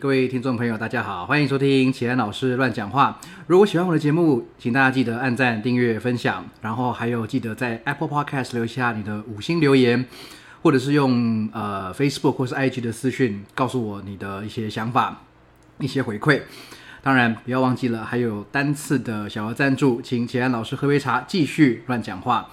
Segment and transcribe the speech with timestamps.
[0.00, 3.20] 各位听众朋友，大家好，欢迎收听启安老师乱讲话。
[3.46, 10.06] 如果喜欢我的节目，请大家记得按赞、订阅、分享，然后还有记得在 Apple Podcast 留下你的五星留言，
[10.62, 15.20] 或者是用呃 Facebook 或是 IG 的私讯告诉我你的一些想法、
[15.78, 16.40] 一些回馈。
[17.02, 22.48] 当然，不要忘记了还有单次的小额赞助，请启安老师喝杯茶，继续乱讲话。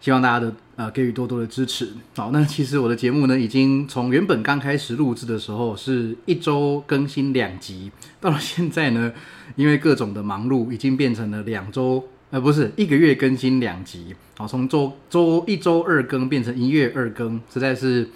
[0.00, 1.88] 希望大家的啊给予多多的支持。
[2.14, 7.90] 好，那其实我的节目呢，已经从原本刚开始录制的时候是一周更新两集，
[8.20, 9.12] 到了现在呢，
[9.56, 14.14] 因为各种的忙碌，已经变成了两周，呃，不是一个月更新两集。
[14.36, 18.08] 好，从周周一周二更变成一月二更，实在是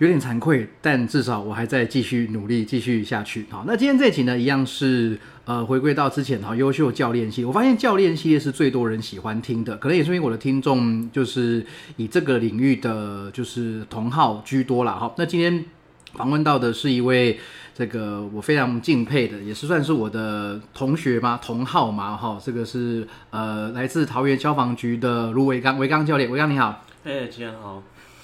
[0.00, 3.46] 有点惭愧，但至少我还在继续努力，继续下去。
[3.48, 5.18] 好，那今天这集呢，一样是。
[5.46, 11.66] 呃，回归到之前哈，优秀教练系列，我发现教练系列是最多人喜欢听的，可能也是因为我的听众就是
[11.96, 15.12] 以这个领域的就是同好居多了哈。
[15.16, 15.64] 那今天
[16.12, 17.36] 访问到的是一位
[17.74, 21.40] 这个我非常敬佩的，也是算是我的同学吗？
[21.42, 22.16] 同好嘛？
[22.16, 26.84] 哈，这个是呃来自桃园消防局的卢维刚，维刚教练，维刚你好。
[27.02, 27.82] 哎，主持人好。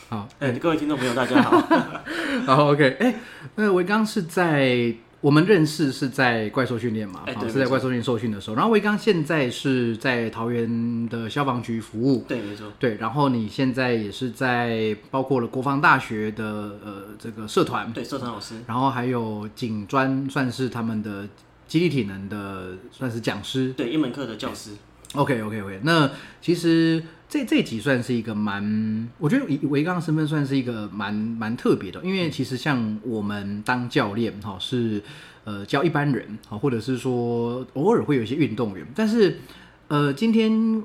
[0.09, 1.59] 好，哎，各位听众朋友大家好。
[2.47, 3.15] 好，OK，哎，
[3.57, 4.95] 那维刚是在。
[5.23, 8.55] 我们认识是在怪兽训练嘛，好是在怪兽训练受训的时候。
[8.55, 12.73] 然后维刚现在是在桃园的消防局服务，对，没错。
[12.79, 18.57] 对，然后你现在也是在包括了国防大学的呃这个社团，对，社团老师。
[18.69, 21.27] 然后还有警专，算是他们的
[21.67, 24.73] 基地体能的算是讲师，对，一门课的教师。
[25.15, 25.81] OK，OK，OK。
[25.83, 27.03] 那其实。
[27.29, 35.03] 这这集算是一个蛮，我觉得以维刚身份算是一个蛮蛮特别的，因为其实像我们当教练哈，是
[35.43, 39.41] 呃教一般人哈，或者是说偶尔会有一些运动员，但是
[39.89, 40.81] 呃今天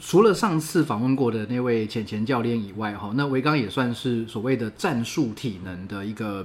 [0.00, 6.44] 除了上次访问过的那位浅浅教练以外哈，那维刚也算是所谓的战术体能的一个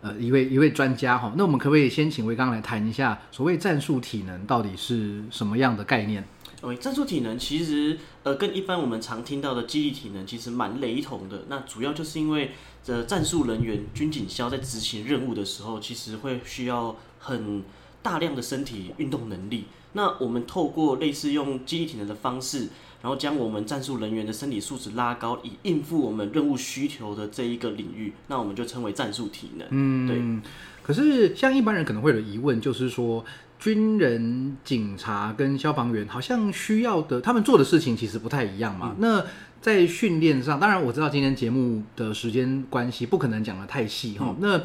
[0.00, 6.24] 呃一位一位专家哈，那我们可不可以先请维刚来谈一下所谓战术体能到底是什么样的概念？
[6.60, 11.44] 对，战术体能其实呃跟一般我们常听到的记忆体能其实蛮雷同的。
[11.48, 12.50] 那主要就是因为
[12.86, 17.62] 呃战术人员军警消在执行任务的时候，其实会需要很
[18.02, 19.66] 大量的身体运动能力。
[19.92, 22.68] 那我们透过类似用记忆体能的方式，
[23.02, 29.68] 然后将我们战术人员的身体素质拉高，以应付我们任务需求的这一个领域，那我们就称为战术体能。
[29.70, 30.50] 嗯，对。
[30.82, 33.24] 可是像一般人可能会有疑问，就是说。
[33.58, 38.94] 军人、警察跟消防员好像需要的，他们做的事情其实不太一样嘛。
[38.98, 39.24] 那
[39.60, 44.34] 在训练上，当然我知道今天节目的时间关系，不可能讲的太细哈。
[44.38, 44.60] 那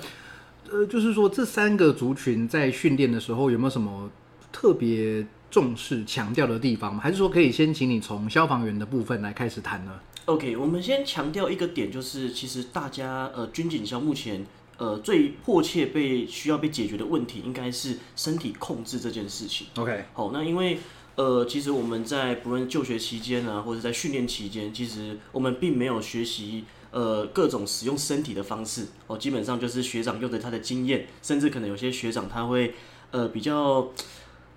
[0.70, 4.10] 呃，就是说这三个族群在训练的时候有没有什么
[4.52, 7.02] 特别重视、强调的地方吗？
[7.02, 9.92] 还是说可以先请你从消防员的部分来开始谈呢
[10.26, 14.46] ？OK，我们先强调一个点，就是其实大家呃军警消目前。
[14.78, 19.68] 呃，最迫切被需要被解决的问题，应该是身体控制这件事情。
[19.76, 20.80] OK，好，那因为
[21.16, 32.74] 呃，其实我们在不论就学期间啊，或者在训练期间，其实我们并没有学习呃各种使用身体的方式哦，基本上就是学长用着他的经验，甚至可能有些学长他会
[33.12, 33.92] 呃比较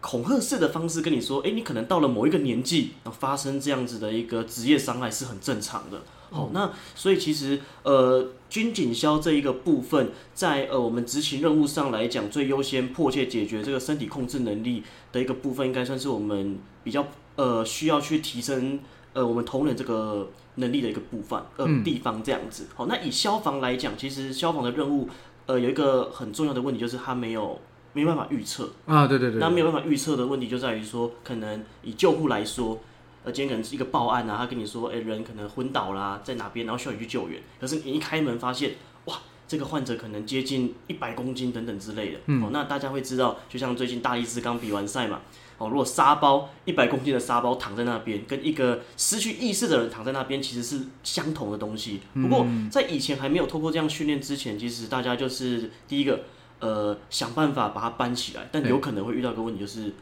[0.01, 6.03] 恐吓式的方式跟你说，哎，你可能到了某一个年纪，发生这样子的一个职业伤害是很正常的。
[6.31, 14.83] 好，那所以其实呃，军警消这一个部分，在呃我们执行任务上来讲，最优先迫切解决这个身体控制能力
[15.13, 17.07] 的一个部分，应该算是我们比较
[17.37, 18.81] 呃需要去提升
[19.13, 22.67] 呃我们同仁这个能力的一个部分呃地方这样子。
[22.75, 25.09] 好，那以消防来讲，其实消防的任务
[25.47, 27.61] 呃有一个很重要的问题，就是它没有
[27.93, 32.81] 没办法预测啊，对对对，那没有办法预测的问题就在于说，可能以救护来说。
[33.27, 37.43] 呃，今天可能是一个报案啊，他跟你说，哎，人可能昏倒啦，在哪边，然后需要你去救援。
[37.61, 38.77] 可是你一开门发现，
[39.07, 42.19] 哇，这个患者可能接近一百公斤等等之类的。
[42.41, 45.23] 哦，那大家会知道，就像最近大力士刚比完赛嘛，
[45.59, 52.03] 哦，如果沙包一百公斤的沙包躺在那边，跟一个失去意识的人躺在那边，其实是相同的东西。
[52.15, 56.21] 不过在以前还没有透过这样训练之前，其实大家就是第一个，
[56.61, 59.93] 呃，想办法把它搬起来，但有可能会遇到一个问题，就是。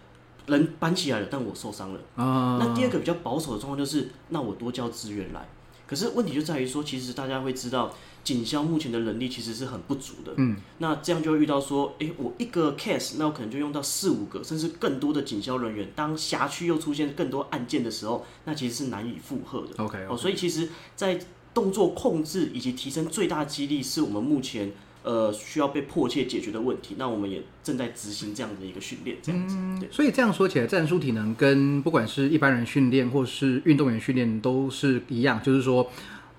[0.46, 2.00] 人搬起来了，但我受伤了。
[2.16, 5.48] 啊，那第二个比较保守的状况就是，那我多交资源来。
[5.86, 7.94] 可是问题就在于说，其实大家会知道，
[8.24, 10.32] 警消目前的能力其实是很不足的。
[10.36, 15.92] 嗯，那这样就会遇到说，哎，我一个 case，那我可能就用到四五个，甚至更多的警消人员。
[15.94, 19.84] 当辖区又出现更多案件的时候，那其实是难以负荷的。
[19.84, 21.20] OK，哦，所以其实，在
[21.52, 24.72] 动作控制以及提升最大激励，是我们目前。
[25.04, 29.56] 呃，需要被迫切解决的问题，那我们也正在执行这样的一个训练，这样子。
[29.78, 35.90] 对，所以这样说起来，战术体能跟不管是一般人训练或是运动员训练都是一样，就是说，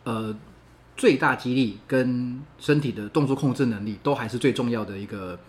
[0.03, 0.35] 呃，
[0.97, 5.39] 最大肌力跟身体的动作控制能力都还是最重要的一个，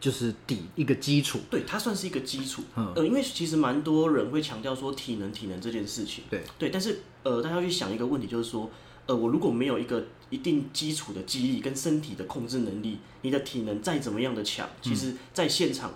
[0.00, 1.40] 就是底一个基础。
[1.50, 2.62] 对，它算是一个基础。
[2.76, 6.24] 嗯呃，因为其实蛮多人会强调说体能、体能这件事情。
[6.30, 8.70] 对对，但是呃，大家要去想一个问题，就是说，
[9.06, 15.92] 呃，我如果没有一个一定基础的记忆跟身体的控制能力，你的体能再怎么样的强，其实在现场，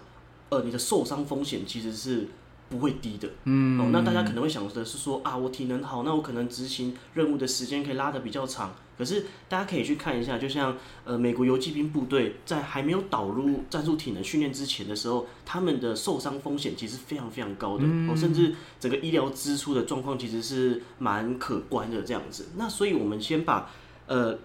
[0.51, 2.29] 呃，你的受伤风险其实是
[2.69, 3.29] 不会低的。
[3.45, 8.75] 嗯，哦，那大家可能会想的是说啊，我体能好，那我可能执行任务的时间可以拉得比较长。
[8.97, 22.49] 可是大家可以去看一下，就像呃美国游骑兵部队在还没有导入战术体能训练之前的时候，他们的受伤风险其实非常非常高的，哦，甚至整个医疗支出的状况其实是蛮可观的这样子。
[22.57, 23.71] 那所以我们先把
[24.09, 24.37] 呃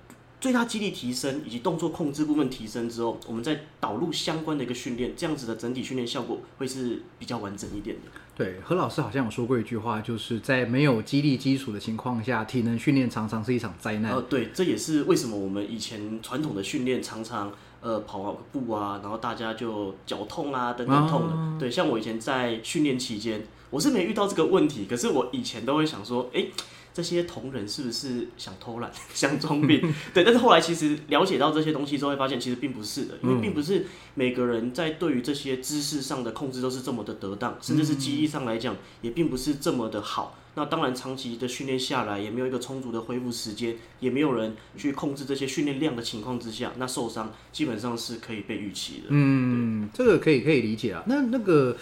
[0.44, 8.12] 最大肌力提升以及动作控制部分提升之后，我们再导入相关的一个训练，这样子的整体训练效果会是比较完整一点的。
[8.36, 14.12] 对，何老师好像有说过一句话，就是在没有肌力基础的情况下，体能训练常常是一场灾难。
[14.12, 17.50] 呃，对，这也是为什么我们以前传统的训练常常
[17.80, 21.58] 呃跑步啊，然后大家就脚痛啊等等痛的。
[21.58, 26.48] 对，像我以前在训练期间，我是没遇到这个问题，可是我以前都会想说，哎。
[26.94, 29.94] 这些同仁是不是想偷懒、 想装病？
[30.14, 40.38] 对，但是后来其实了解到这些东西之后，会发现其实并不是的，因为并不是每个人在对于这些知识上的控制都是这么的得当，甚至是记忆上来讲也并不是这么的好。
[40.56, 49.06] 那当然，长期的训练下来，也没有一个充足的恢复时间，也没有人去控制这些训练量的情况之下，那受伤基本上是可以被预期的。
[49.10, 51.04] 嗯，这个可以可以理解啊。
[51.08, 51.76] 那那个，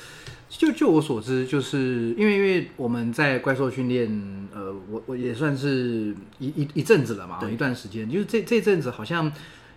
[0.47, 9.29] 就就我所知，就是因为因为我们在怪兽训练，呃，我我也算是一一一阵子了嘛，一段时间，就是这这阵子好像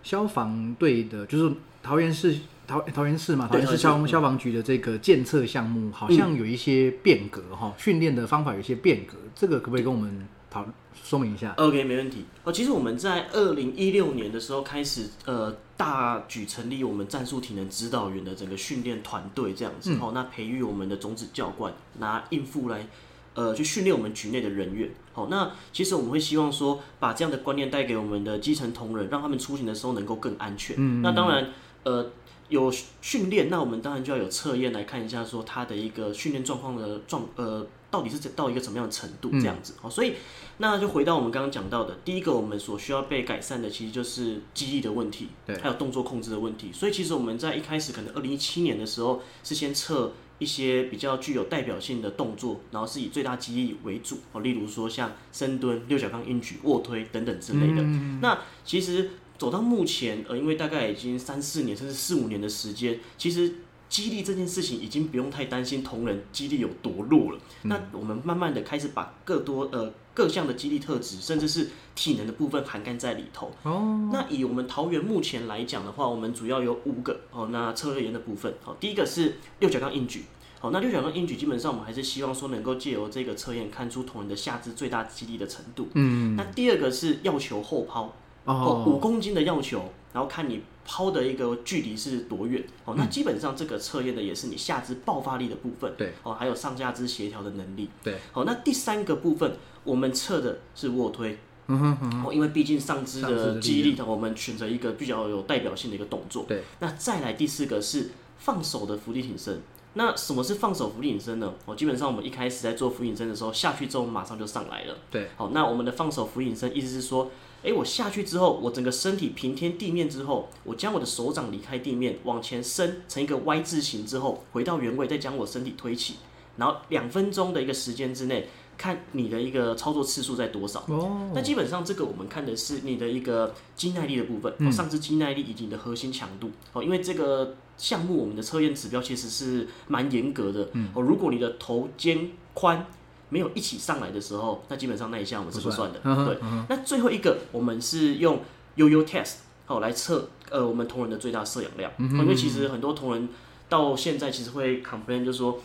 [0.05, 1.53] 消防队的，就是
[1.83, 10.65] 桃园市桃桃园市嘛，桃对园市消消防局的这个建测项目，好像有一些变革哈，训练的方法有一些变革，这个可不可以跟我们讨
[11.03, 12.25] 说明一下？OK，没问题。
[12.45, 19.97] 哦，其实我们在二零一六年的时候开始，呃，大举成立我们战术体能指导员的整个训练团队，这样子。
[20.01, 22.87] 哦，那培育我们的种子教官，拿应付来，
[23.35, 24.91] 呃，去训练我们局内的人员。
[25.13, 30.77] 好，那其实我们会希望说，把这样的观念带给我们的基层同仁，让他们出行的时候能够更安全。
[30.79, 31.49] 嗯那当然，
[31.83, 32.11] 呃。
[32.49, 39.75] 有训练，那我们当然就要有测验来看一下，说他的一个训练状况的状呃，到底是到一个什么样的程度这样子。
[39.81, 40.15] 好、所以
[40.59, 46.71] 那就回到我们刚刚讲到的，第一个我们所需要被改善的，其实就是记忆的问题，对还有动作控制的问题。
[46.73, 57.83] 所以其实我们在一开始可能二零一七年的时候，是先测一些比较具有代表性的动作，然后是以最大肌力为主哦，例如说像深蹲、六角杠硬举、卧推等等之类的。
[58.21, 63.55] 那其实走到目前，呃，因为大概已经三四年甚至四五年的时间，其实
[63.89, 67.39] 激励这件事情已经不用太担心同仁激励有多弱了。
[67.63, 73.53] 那我们慢慢的开始把更多呃各项的激励特质，甚至是体能的部分涵盖在里头。
[73.63, 77.49] 哦，那以我们桃园目前来讲的话，我们主要有五个哦。
[77.53, 80.25] 那测验的部分，好，第一个是六角杠硬举。
[80.61, 85.89] 好，那六角杠硬举基本上我们还是希望说能够借由这个测验看出同仁的下肢最大肌力的程度。
[85.95, 92.63] 嗯，那第二个是要求后抛，哦，五哦，公斤的要求，然后看你抛的一个距离是多远。
[92.85, 95.93] 哦，那基本上这个测验的也是你下肢爆发力的部分。
[95.97, 97.89] 对，哦，还有上下肢协调的能力。
[98.03, 101.39] 对，好，那第三个部分我们测的是卧推。
[101.67, 106.45] 嗯哼嗯哼，哦，因为毕竟上肢的力的肌力，我们选择一个比较有代表性的一个动作。
[106.47, 109.63] 对，那再来第四个是放手的浮力挺身。
[109.97, 111.55] 那什么是放手浮力挺身呢？
[111.67, 114.97] 哦，基本上我们一开始在做浮力挺身的时候，下去之后马上就上来了。
[115.11, 117.31] 对，好，那我们的放手浮力挺身意思是说，
[117.63, 126.17] 诶，我下去之后，我整个身体平贴地面之后，我将我的手掌离开地面，往前伸成一个 Y 字形之后，回到原位，再将我身体推起，
[126.57, 130.81] 然后两分钟的一个时间之内，看你的一个操作次数在多少。
[130.89, 142.87] 哦，那基本上这个我们看的是你的一个肌耐力的部分，哦，上肢肌耐力以及你的核心强度，哦，因为这个项目我们的测验指标其实是蛮严格的，哦，如果你的头肩宽
[143.29, 146.27] 没有一起上来的时候，那基本上那一项我们是不算的，算。
[146.27, 146.39] 对。
[146.69, 148.41] 那最后一个我们是用
[148.77, 153.29] 悠悠 test 哦来测呃我们同仁的最大摄氧量，哦因为其实很多同仁
[153.69, 155.61] 到现在其实会 complain 就说。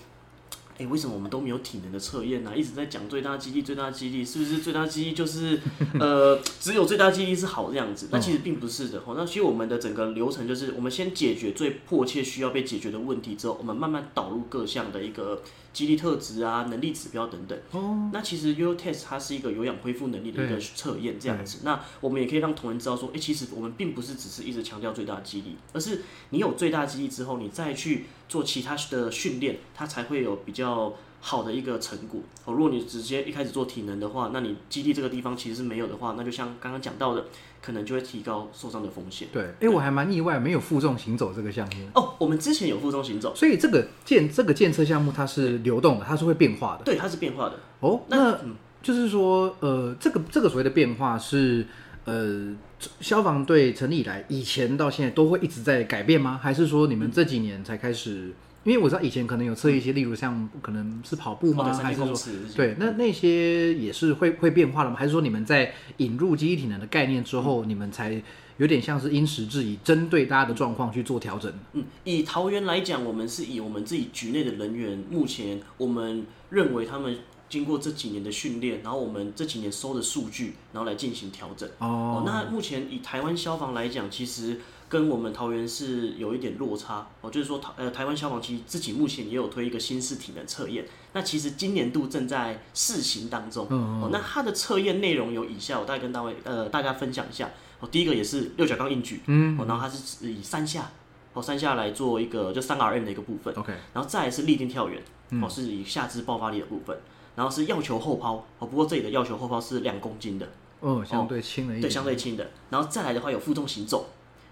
[0.79, 2.55] 哎、为什么我们都没有体能的测验呢？
[2.55, 5.59] 一直在讲最大肌力，最大肌力，是不是最大肌力就是
[5.99, 8.07] 呃只有最大肌力是好这样子？
[8.11, 8.99] 那其实并不是的。
[9.05, 15.41] 哦，那其实我们的整个流程就是，我们先解决最迫切需要被解决的问题之后，我们慢慢导入各项的一个
[15.71, 17.57] 肌力特质啊、能力指标等等。
[17.71, 21.59] 哦，那其实 U Test 它是一个有氧恢复能力的一个测验，这样子。
[21.63, 32.21] 那我们也可以让同仁知道说，哎、其实我们并不是只是一直强调最大肌力，而是你有最大肌力之后，你再去做其他的训练，它才会有比较较好的一个成果。
[32.45, 37.25] 哦，如果你直接一开始做体能的话，那你基地这个地方其实是没有的话，那就像刚刚讲到的，
[37.61, 39.27] 可能就会提高受伤的风险。
[39.31, 41.87] 对，哎，我还蛮意外，没有负重行走这个项目。
[41.93, 46.83] 哦，我们之前有负重行走，所以这个建这个建测项目它是流动的，它是会变化的。
[46.83, 47.59] 对，它是变化的。
[47.81, 48.37] 哦，那
[48.81, 51.67] 就是说，呃，这个这个所谓的变化是，
[52.05, 52.55] 呃，
[53.01, 56.39] 消防队成立以来，以前到现在都会一直在改变吗？
[56.41, 58.33] 还是说你们这几年才开始？
[58.63, 61.73] 因为我知道以前可能有测一些，例如像可能是跑步吗？
[61.73, 62.13] 还是说
[62.55, 62.75] 对？
[62.79, 64.95] 那那些也是会会变化的吗？
[64.97, 68.21] 还是说你们在引入机体能的概念之后，你们才
[68.57, 71.51] 有点像是因时制宜，针对大家的状况去做调整？
[71.73, 77.17] 嗯，以桃园来讲，我们是以我们自己局内的人员，目前我们认为他们。
[77.49, 81.67] 经过这几年的训练，然后我们这几年收的数据，然后来进行调整。
[81.79, 87.07] 哦，那目前以台湾消防来讲，其实跟我们桃园是有一点落差。
[87.21, 90.85] 哦，就是说台呃台湾消防其实自己目前也有推一个新式体能测验。
[91.13, 93.67] 那其实今年度正在试行当中。
[93.69, 97.49] 嗯哦，那它的测验内容有以下，我大概跟大位呃大家分享一下。
[97.79, 99.21] 哦，第一个也是六角杠硬举。
[99.27, 99.57] 嗯。
[99.57, 100.91] 哦，然后它是以三下，
[101.33, 103.53] 哦三下来做一个就三 RM 的一个部分。
[103.55, 103.71] OK。
[103.93, 105.01] 然后再是立定跳远。
[105.41, 106.97] 哦，是以下肢爆发力的部分。
[107.35, 110.49] 然后是药球后抛哦，不过这里的药球后抛是两公斤的，
[110.81, 112.49] 哦，相对轻了一点，对，相对轻的。
[112.69, 114.09] 然后再来的话有负重行走，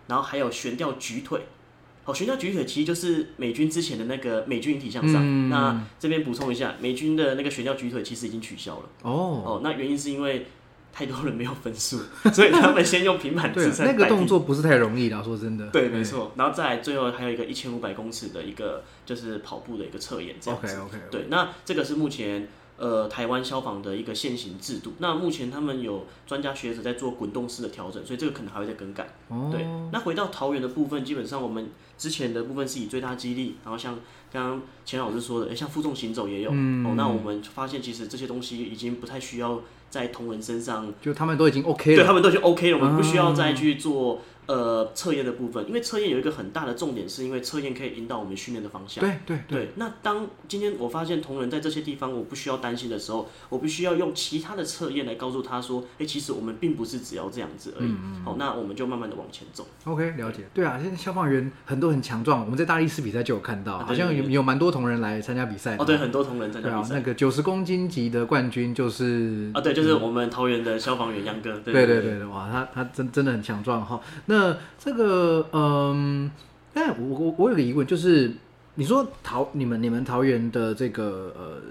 [0.07, 1.41] 然后还有悬吊举腿，
[2.05, 5.49] 哦，悬吊举腿其实就是美军之前的那个美军引体向上。
[5.49, 8.89] 那这边补充一下，美军的那个悬吊举腿其实已经取消了。
[9.03, 9.11] 哦
[9.45, 10.47] 哦，那原因是因为
[10.93, 11.99] 太多人没有分数，
[12.33, 13.85] 所以他们先用平板支撑。
[13.85, 15.67] 那个动作不是太容易的，说真的。
[15.67, 16.31] 对，没错。
[16.35, 20.67] 然后再来最后还有一个一千五百公尺的一个就是跑步的一个测验，这样子。
[20.67, 20.97] OK OK。
[21.11, 22.47] 对，那这个是目前。
[22.77, 29.15] 呃，台湾消防的一个现行制度，那目前他们有专家学者在做滚动式的调整，所以这个可能还会再更改。
[29.51, 33.97] 对，那回到桃园的部分，基本上我们之前的部分是以最大激励，然后像
[34.31, 36.51] 刚刚钱老师说的，像负重行走也有。
[36.51, 44.21] 哦，那我们发现其实这些东西已经不太需要在同仁身上，就他们都已经 OK 了，对他们都已经 OK 了，我们不需要再去做。
[44.47, 49.03] 呃，测验的部分，因为测验有一个很大的重点，是因为测验可以引导我们训练的方向。
[49.03, 49.71] 对对对。
[49.75, 57.93] 那当今天我发现同仁在这些地方我不需要担心的时候，我必须要用其他的测验来告诉他说，哎，其实我们并不是只要这样子而已。
[58.23, 59.67] 好，那我们就慢慢的往前走。
[59.83, 60.47] OK，了解。
[60.53, 65.75] 对啊，现在消防员很多很强壮，我们在大力士比赛就有看到，好像有有蛮多同仁来参加比赛。
[65.77, 66.95] 哦，对，很多同仁参加比赛。
[66.95, 71.59] 那个九十公斤级的冠军就是啊，对，就是我们桃园的消防员杨哥。
[71.59, 73.99] 对对对，哇，他他真真的很强壮哈。
[74.27, 74.36] 那
[74.77, 75.47] 这个。
[75.51, 76.31] 呃嗯，
[76.73, 78.31] 但我我我有个疑问，就是
[78.75, 81.61] 你说桃你们你们桃园的这个呃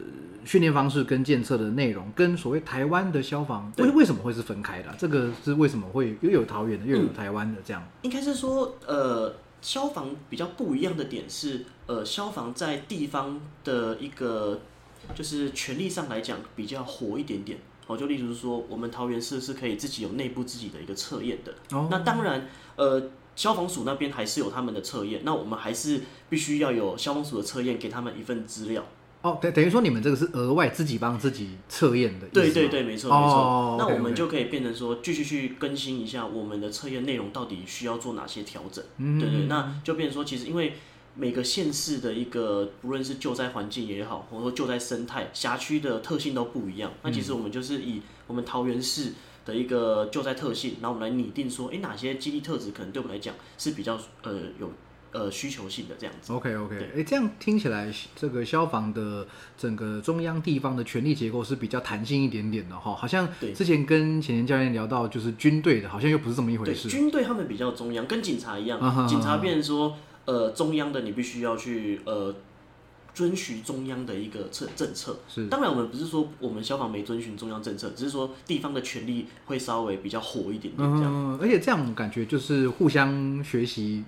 [0.45, 4.95] 训练方式跟建设的内容，跟所谓台湾的消防为为什么会是分开的？
[4.99, 7.83] 这个是为什么会又有桃园的又有台湾的这样？
[8.03, 14.61] 应该是说呃消防比较不一样的点是呃消防在地方的一个
[15.15, 21.55] 就是权力上来讲比较活一点点哦，就例如说我们桃园市是可以自己有内部自己的一个测验的，
[21.91, 23.11] 那当然呃。
[23.37, 26.01] 消防署那边还是有他们的测验，那我们还是
[26.31, 28.83] 必须要有消防署的测验给他们一份资料。
[29.21, 32.27] 哦，等等于说你们这个是额外自己帮自己测验的。
[32.29, 33.77] 对对对，没错没错。
[33.79, 38.83] 那我们就可以变成说，继续去更新一下我们的测验内容到底需要做哪些调整。
[38.97, 40.73] 嗯，对对，那就变成说，其实因为
[41.17, 46.93] 每个县市的一个不论是救灾环境也好，或者说救灾生态、辖区的特性都不一样。
[47.03, 49.13] 那其实我们就是以我们桃园市。
[49.47, 54.73] 的一个救灾特性，然后我们来拟定说，哎，哪些基地特质可能对我们来讲是比较呃有
[55.13, 56.33] 呃需求性的这样子。
[56.33, 59.25] OK OK，哎，这样听起来，这个消防的
[59.57, 62.93] 整个中央地方的权力结构是比较弹性一点点的哈。
[62.93, 66.89] 好像之前跟前年教练聊到，就是军队的，好像又不是这么一回事。
[66.89, 69.97] 军队他们比较中央，跟警察一样，警察变成说，
[70.27, 72.35] 呃，中央的你必须要去呃。
[73.17, 81.39] 遵循中央的一个策政策，是当然我们不是说我们消防没遵循中央政策，只是说地方的权力会稍微比较火一点点这样。
[81.41, 84.05] 而且这样感觉就是互相学习，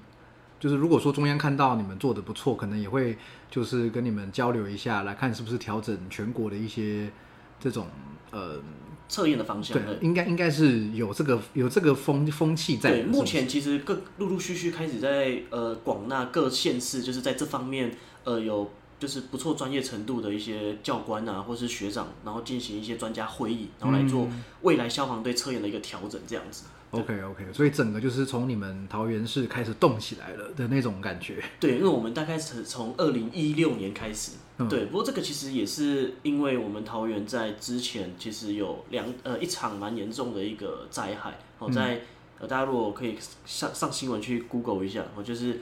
[0.60, 3.16] 就是如果说中央看到你们做的不错，可能也会
[3.50, 7.10] 就是跟你们交流一下，来看是不是调整全国的一些
[7.58, 7.86] 这种
[8.30, 8.60] 呃
[9.08, 9.76] 测验的方向。
[9.76, 12.90] 对，应该应该是有这个有这个风风气在。
[12.90, 18.70] 对，目前其实各陆陆续续开始在呃广纳各县市，就是在这方面呃有。
[19.00, 24.26] 就是不错专业程度的一些教官啊，或是学长，然后进行一些专家会议，然后来做
[24.62, 26.64] 未来消防队测验的一个调整，这样子。
[26.90, 31.42] OK OK，所以整个就是从你们桃园市开始动起来了的那种感觉。
[31.60, 34.32] 对，因为我们大概是从二零一六年开始。
[34.68, 41.38] 对，不过这个其实也是因为我们桃园在之前其实有两呃一场蛮严重的一个灾害。
[41.58, 42.00] 哦，在
[42.38, 45.60] 呃大家如果可以上上新闻去 Google 一下，哦就是。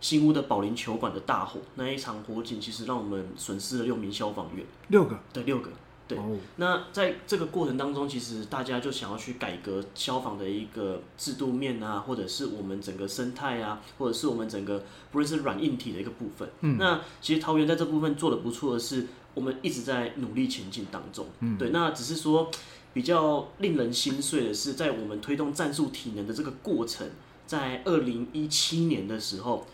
[0.00, 5.72] 新屋的保龄球馆的大火，那一场火警其实让我们损失了六名消防员，六个，对，六个。
[6.08, 16.48] 对哦，那在这个过程当中，其实大家就想要去改革消防的一个制度面啊，或者是我们整个生态啊，或者是我们整个不论是软硬体的一个部分。
[16.62, 21.26] 嗯，那其实桃园在这部分做的不错的是，我们一直在努力前进当中。
[21.40, 22.50] 嗯，对，那只是说
[22.94, 27.06] 比较令人心碎的是，在我们推动战术体能的这个过程，
[27.46, 29.66] 在二零一七年的时候，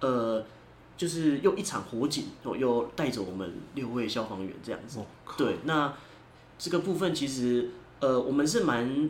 [0.00, 0.44] 呃。
[0.98, 5.00] 就是又一场火警，又又带走我们六位消防员这样子。
[5.38, 5.94] 对，那
[6.58, 9.08] 这个部分其实呃，我们是蛮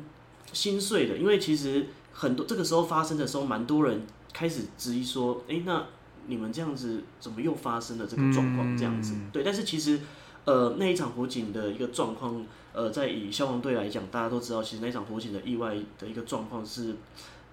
[0.53, 5.87] 心碎的，因为其实很多这个时候发生的时候，蛮多人开始质疑说，哎，那
[6.27, 9.15] 你们这样子怎么又发生了这个状况这样子？
[9.33, 9.99] 对，但是其实
[10.45, 16.97] 呃，那一场火警的一个状况，呃，在以消防队来讲，大家都知道，其实那场火警的意外的一个状况是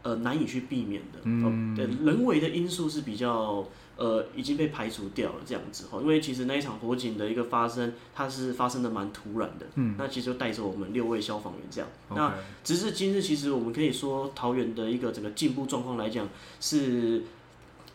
[0.06, 1.20] 呃难以去避免的。
[1.24, 3.68] 嗯，对，人为的因素是比较。
[3.98, 16.28] 呃，已经被排除掉了这样子哈，因为其实那一场火警的一个发生，它是发生的蛮突然的，嗯，那其实就带着我们六位消防员这样，那直至今日，其实我们可以说桃园的一个整个进步状况来讲
[16.60, 17.24] 是。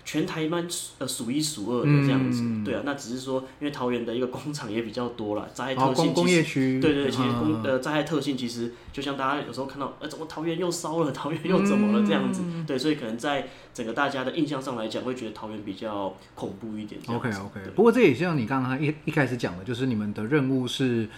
[0.05, 0.67] 全台湾
[0.99, 17.01] 呃数一数二的这样子，对啊，那只是说，因为桃园的一个工厂也比较多了，灾害特性工业区，对对对，其实工呃灾害特性其实就像大家有时候看到，呃，怎么桃园又烧了，桃园又怎么了这样子，对，所以可能在整个大家的印象上来讲，会觉得桃园比较恐怖一点。
[17.07, 21.09] OK OK，不过这也像你刚刚一一开始讲的，就是你们的任务是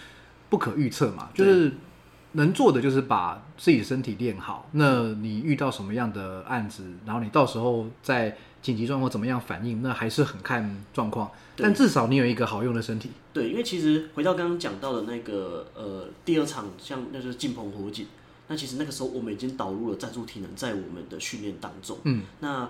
[0.49, 1.71] 不可预测嘛，就是
[2.33, 4.69] 能做的就是把自己身体练好。
[4.73, 8.37] 那你遇到什么样的案子，然后你到时候在。
[8.63, 9.81] 紧急状况怎么样反应？
[9.81, 13.11] 那还是很看状况，但至少你有一个好用的身体。
[13.33, 18.07] 对，因为其实回到刚刚讲到的那个呃第二场，像那就是进棚火警，
[18.47, 21.97] 那其实那个时候我们已经导入了战术体能在我们的训练当中。
[22.05, 22.69] 嗯，那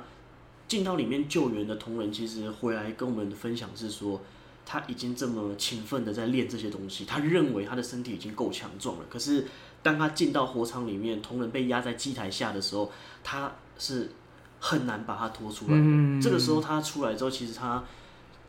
[0.68, 4.20] 进到里面救援的同仁，其实回来跟我们的分享是说，
[4.66, 9.06] 他已经这么勤奋的在练这些东西，他认为他的身体已经够强壮了。
[9.12, 9.46] 可是
[9.84, 12.92] 当他进到火场里面，同仁被压在机台下的时候，
[13.24, 14.10] 他是。
[14.66, 15.74] 很难把他拖出来。
[16.22, 17.84] 这个时候他出来之后，其实他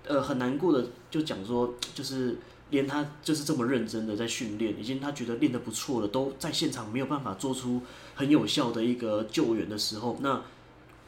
[0.06, 2.38] 呃很难过的就讲说，就是
[2.70, 7.82] 连他就是这么认真的在训练，已经他觉得练得不错了，都在现场没有办法做出
[8.14, 10.40] 很有效的一个救援的时候，那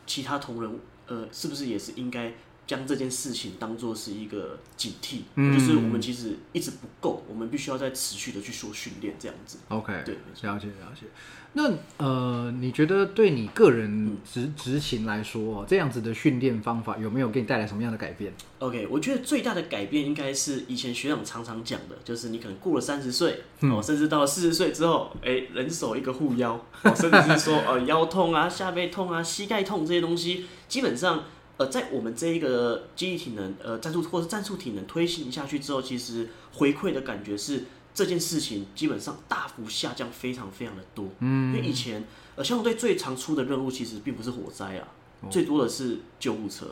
[0.06, 2.34] 其他同仁呃是不是也是应该？
[2.66, 9.58] 将这件事情当做是一个警惕，就是我们其实一直不够，我们必须要再持续的去做训练，这样子。
[9.68, 11.06] OK，对，了解了解。
[11.52, 26.60] 那呃，你觉得对你个人执执行来说，这样子的训练方法有没有给你带来什么样的改变？OK，我觉得最大的改变应该是以前学长常常讲的，就是你可能过了三十岁，哦，甚至到了四十岁之后，哎，人手一个护腰，
[26.94, 31.24] 甚至是说呃腰痛啊、下背痛啊、膝盖痛这些东西，基本上。
[31.58, 37.64] 呃，在我们这一个记忆体能、呃战术或者战术体能推行下去之后，其实回馈的感觉是
[37.94, 41.06] 这件事情基本上大幅下降，非常非常的多。
[41.20, 44.86] 嗯，因为以前呃消防队最常出的任务其实并不是火灾啊，
[45.30, 46.66] 最多的是救护车。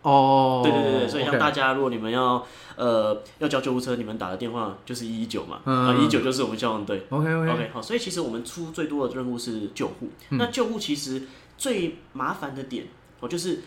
[0.00, 2.42] 哦，对对对对，所以像大家如果你们要
[2.76, 7.04] 呃要叫救护车，你们打的电话就是一一九嘛，啊一九就是我们消防队。
[7.10, 10.08] OK OK OK 好，所以其实我们出最多的任务是救护。
[10.30, 11.24] 那救护其实
[11.58, 12.86] 最麻烦的点
[13.20, 13.60] 哦就是。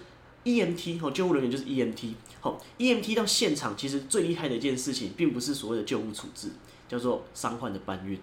[0.44, 2.16] E M T 哦，救护人员就是 E M T。
[2.40, 6.50] 好，E M T 到现场其实最厉害的一件事情，并不是所谓的救护处置，
[6.90, 8.20] 叫做伤患的搬运。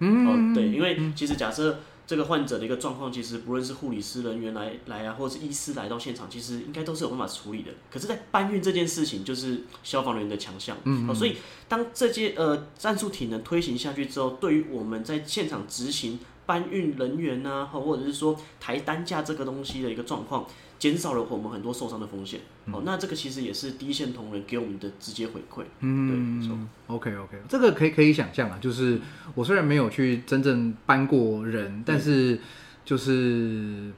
[0.00, 7.70] 嗯，哦，对，因为其实假设这个患者的一个状况，其实不论是护理师人员来来啊，或者是医师来到现场，其实应该都是有办法处理的。
[7.90, 10.76] 可是，在搬运这件事情，就是消防员的强项。
[10.84, 20.44] 嗯，哦，所以当这些呃战术体能推行下去之后，对于我们在现场执行搬运人员呐，或者是说抬担架这个东西的一个状况。
[20.78, 22.40] 减少了我们很多受伤的风险。
[22.72, 25.62] 哦，那这个其实也是第一线同仁给我们的直接回馈。
[25.80, 26.58] 嗯，对，没错。
[26.86, 29.00] OK OK，这个可以可以想象啊，就是
[29.34, 32.38] 我虽然没有去真正搬过人，但是
[32.84, 33.90] 就是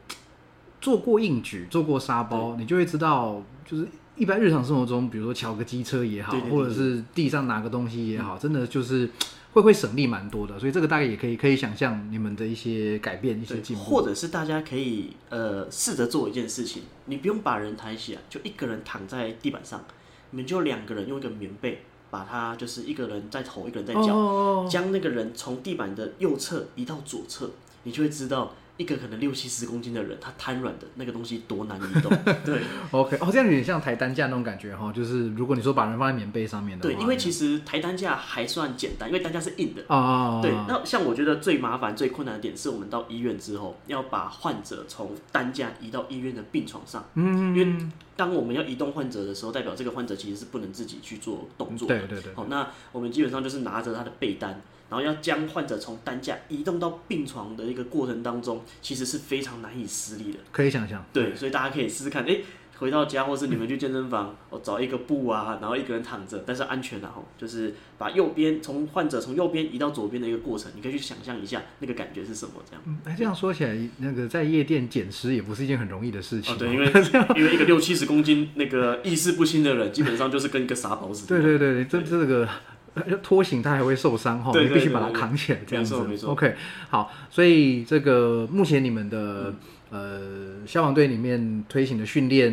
[0.81, 3.87] 做过硬举、做过沙包，你就会知道，就是
[4.17, 9.11] 一般日常生活中，比如说敲个机车也好，或者是地上拿个东西也好，真的就是。
[9.57, 19.83] 会会省力蛮多的，所以这个大概也可以可以想象你们的一些改变、一些进步，或者是大家可以呃试着做一件事情，你不用把人抬起来，就一个人躺在地板上，
[20.31, 27.51] 你们就两个人用一个棉被把他就是一个人在头，一个人在脚，将那个人从地板的右侧移到左侧，
[27.85, 32.11] 你就会知道一个可能六七十公斤的人，他瘫软的那个东西多难移动。
[32.45, 32.61] 对
[32.91, 39.83] OK，哦，这样有点像抬担架那种感觉哈，就是如果你说把人放在棉被上面的，对，因为其实抬担架还算简单，因为担架是硬的。
[39.89, 47.05] 哦哦，哦对，那像我觉得最麻烦、最困难的点是我们到医院之后，要把患者从担架移到医院的病床上。
[47.15, 51.99] 嗯，因为当我们要移动患者的时候，代表这个患者其实是不能自己去做动作的。
[51.99, 60.39] 对对对，好，那我们基本上就是拿着他的被单，然后要将患者从担架移动到病床的一个过程当中，其实是非常难以施力的。
[60.53, 62.39] 可以想象，对，所以大家可以试试看，哎、
[62.79, 72.83] 回到家或是你们去健身房，哦，找一个布啊，然后一个人躺着，但是安全啊，吼，就是把右边从患者从右边移到左边的一个过程，你可以去想象一下那个感觉是什么，这样。
[72.87, 76.87] 嗯，哎，这样说起来，那个在夜店捡尸也不是一件很容易的事情哦，对，因为
[77.35, 81.41] 因为一个六七十公斤那个意识不清的人，基本上就是跟一个傻宝似的。
[81.41, 82.76] 对对对，这这个呃
[83.23, 86.17] 拖行他还会受伤哈，你必须把它对对对扛起来这样子没错没。
[86.17, 86.57] 错 OK，
[86.89, 89.57] 好，所以这个目前你们的、嗯
[89.89, 92.53] 呃消防队里面推行的训练，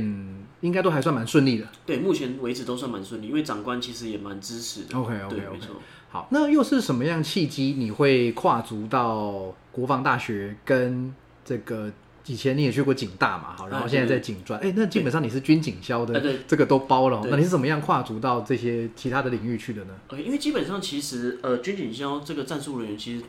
[0.62, 1.66] 应该都还算蛮顺利的。
[1.86, 4.98] 对，目前为止都算蛮顺利，因为长官其实也蛮支持的。
[4.98, 5.60] OK OK OK。
[5.60, 5.76] 错。
[6.12, 11.92] 好，那又是什么样契机你会跨足到国防大学跟这个？
[12.26, 17.28] 以前你也去过警大嘛，好，然后啊现在在警专，哎、那基本上你是军警消的这个都包了哦。
[17.30, 19.94] 那你是怎么样跨足到这些其他的领域去的呢？
[20.08, 23.26] 呃，因为基本上其实呃，军警消这个战术人员其实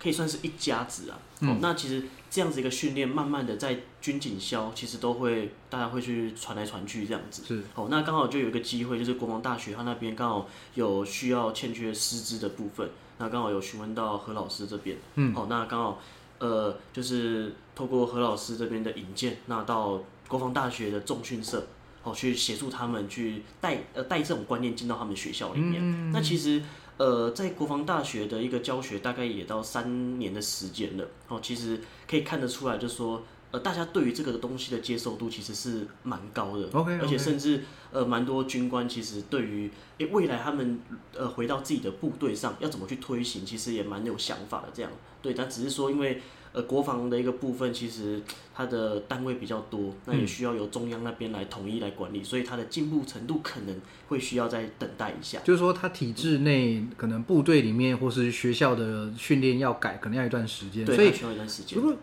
[0.00, 1.18] 可以算是一家子啊。
[1.40, 7.42] 嗯哦，那其实这样子一个训练，慢慢的在军警消其实都会大家会去传来传去这样子。
[7.46, 14.98] 是哦，那刚好就有一个机会，就是国防大学他那边刚好有需要欠缺师资的部分，那刚好有询问到何老师这边。
[15.14, 16.00] 嗯，哦，那刚好
[16.40, 21.64] 呃，就是透过何老师这边的引荐，那到国防大学的重训社，
[22.02, 25.80] 哦，去协助他们去带呃带这种观念进到他们学校里面。
[25.80, 26.60] 嗯那其实
[26.96, 33.22] 呃，在国防大学的一个教学大概也到三年的时间了，哦，其实可以看得出来，就说。
[33.52, 36.68] 呃，大家对于这个东西的接受度其实是蛮高的
[37.00, 40.80] 而且甚至呃蛮多军官其实对于诶未来他们
[41.12, 44.92] 呃回到自己的部队上要怎么去推行，其实也蛮有想法的这样。
[45.20, 48.22] 对，但只是说因为呃国防的一个部分，其实
[48.54, 55.40] 它的单位比较多，那也需要由中央那边来统一来管理，所以它的进步程度可能会需要再等待一下。
[55.40, 60.84] 就是说，他体制内可能部队里面或是学校的训练要改，可能要一段时间。
[60.84, 61.84] 对，所以它，需要一段时间如。
[61.84, 61.96] 果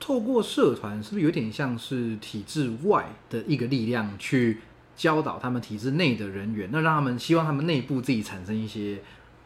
[0.00, 4.58] 透过社团，是不是有点像是体制外的一个力量去
[4.96, 8.98] 教导他们体制内的人员，那让他们希望他们内部自己产生一些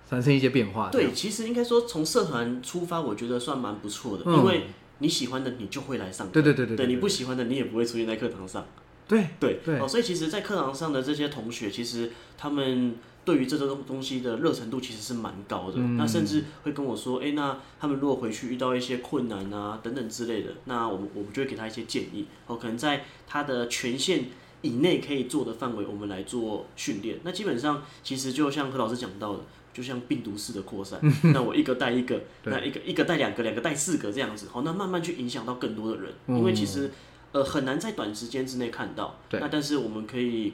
[0.09, 0.89] 产生一些变化？
[0.91, 4.67] 对，其实应该说从社团出发，我觉得算蛮不错的，嗯因为
[4.99, 8.65] 你喜欢的你就会来上课，对对对对对对，你不喜欢的你也不会出现在课堂上。
[9.07, 15.75] 对对对哦，所以其实，在课堂上的这些同学，其实他们对于这个东东西的热程度其实是蛮高的。
[15.77, 22.27] 嗯那甚至会跟我说，哎、那他们如果回去遇到一些困难啊等等之类的，那我们我们就会给他一些建议。
[22.47, 24.27] 哦，可能在他的权限
[24.63, 27.19] 以内可以做的范围，我们来做训练。
[27.23, 29.41] 那基本上，其实就像何老师讲到的。
[29.75, 31.01] 就像病毒式的扩散，
[31.35, 36.93] 那我一个带一个，那一个一个带两个，两个带四个这样子，好，那慢慢去影响到更多的人，因为其实
[37.33, 40.53] 呃很难在短时间之内看到，对那但是我们可以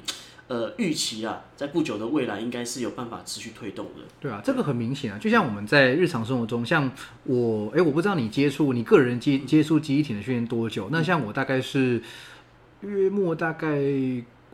[0.50, 4.02] 呃预期啊，在不久的未来应该是有办法持续推动的。
[4.18, 6.90] 对啊，这个很明显啊，就像我们在日常生活中，像
[7.22, 10.88] 我，哎，我不知道你接触你个人接接触记忆体的训练多久？
[10.90, 12.02] 那像我大概是
[12.80, 13.78] 月末大概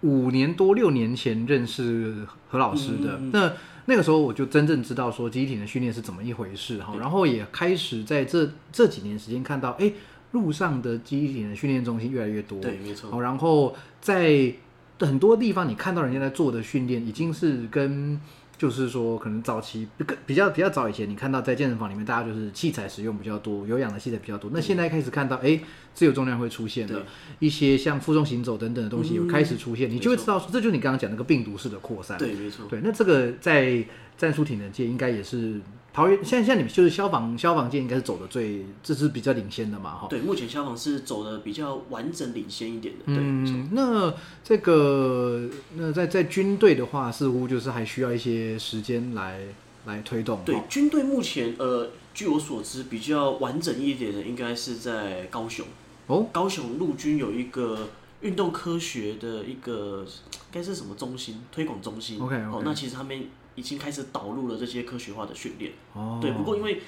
[0.03, 3.55] 五年多六年前认识何老师的，那
[3.87, 9.91] 那个时候我就真正知道说记忆体的训练是怎么一回事哈，然后也开始在这这几年时间看到，哎，
[10.33, 13.11] 路上的记忆体的训练中心越来越多，对，没错。
[13.11, 14.53] 好，然后在
[15.01, 18.21] 很多地方你看到人家在做的训练，已经是跟
[18.57, 24.51] 就是说可能早期更比较比较早以前，你看到在健身房里面大家就是器材使用比较多，有氧的器材比较多。
[24.55, 25.61] 那现在开始看到，哎，
[25.93, 27.05] 自由重量会出现对了，
[27.39, 32.17] 一些像负重行走等等的东西有开始出现，你就会知道说，这就是你刚刚讲那个病毒式的扩散。
[32.17, 32.65] 对，没错。
[32.71, 33.85] 对，那这个在
[34.17, 35.61] 战术体能界应该也是
[35.97, 40.07] 桃园，现在现在你们就是消防消防界应该是走的最，这是比较领先的嘛，哈。
[40.11, 43.07] 对，目前消防是走的比较完整领先一点的。
[43.07, 44.13] 对，嗯，那
[44.45, 49.41] 这个那在在军队的话，似乎就是还需要一些时间来
[49.87, 50.39] 来推动。
[50.45, 55.65] 对，军队目前呃，据我所知，比较完整一点的应该是在高雄。
[56.09, 57.89] 哦，高雄陆军有一个
[58.21, 61.41] 运动科学的一个，应该是什么中心？
[61.51, 62.21] 推广中心。
[62.21, 63.19] OK，OK 哦，那其实他们
[63.57, 65.73] 已经开始导入了这些科学化的训练。
[65.95, 66.81] 哦，对，不过因为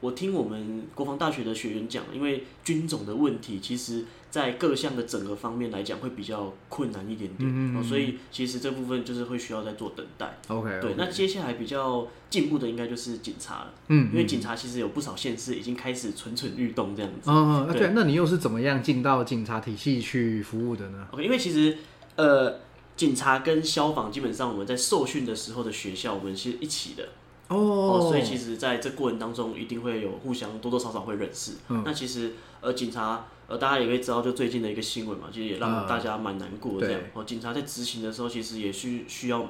[0.00, 10.38] 我听我们国防大学的学员讲，因为军种的问题，其实在各项的整合方面来讲会比较困难一点点，嗯哦，所以其实这部分就是会需要再做等待。
[10.48, 17.30] OK，对，那接下来比较进步的应该就是警察了，嗯因为警察其实有不少县市已经开始蠢蠢欲动这样子。
[17.30, 21.78] 嗯，嗯对对，那你又是怎么样进到警察体系去服务的呢？OK，因为其实
[22.16, 22.60] 呃，
[22.96, 27.10] 警察跟消防基本上我们在受训的时候的学校，我们是一起的
[27.48, 31.52] 哦，哦所以其实在这过程当中一定会有互相多多少少会认识。
[31.68, 37.00] 嗯那其实呃，警察呃，大家也可以知道，就最近的一个新闻嘛，其实也让嗯大家蛮难过的这样。
[37.00, 39.46] 对哦，警察在执行的时候，其实也需需要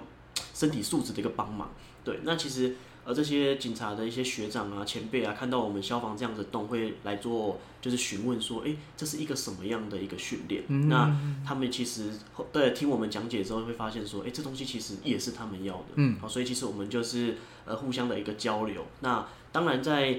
[0.52, 1.70] 身体素质的一个帮忙。
[2.04, 2.74] 对，那其实
[3.06, 10.64] 呃，这些警察的一些学长啊、前辈啊，看到我们消防这样子动，会来做就是询问说，哎、这是一个什么样的一个训练？
[10.66, 11.16] 嗯那
[11.46, 15.84] 他们其实后对听我们讲解之后，会发现说，哎、这东西其实也是他们要的。
[15.94, 18.84] 嗯，好，所以其实我们就是呃互相的一个交流。
[19.00, 20.18] 那当然在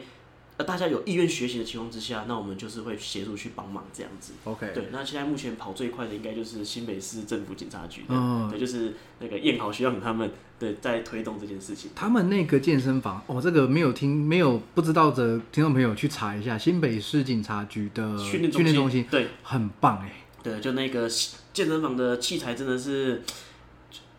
[0.57, 4.33] 呃大家有意愿学习的情况之下，那我们就是会协助去帮忙这样子。
[4.43, 11.91] OK，对，那现在目前跑最快的应该就是新北市政府警察局，嗯对，就是那个燕豪学长他们对在推动这件事情。
[11.95, 21.07] 他们那个健身房，哦，这个没有听没有不知道的听众朋友去查一下，新北市警察局的训练训练中心对很棒哎，对，就那个
[21.53, 23.21] 健身房的器材真的是。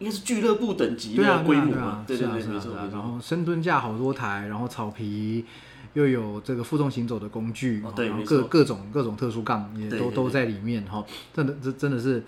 [0.00, 2.70] 应该是俱乐部等级对啊，的规模嘛，，对对对，是啊是啊没错没错。
[2.70, 5.44] 是啊然后深蹲架好多台，然后草皮
[5.98, 12.24] 又有这个负重行走的工具，然后各各种各种特殊杠也都都在里面哈，真的这真的是。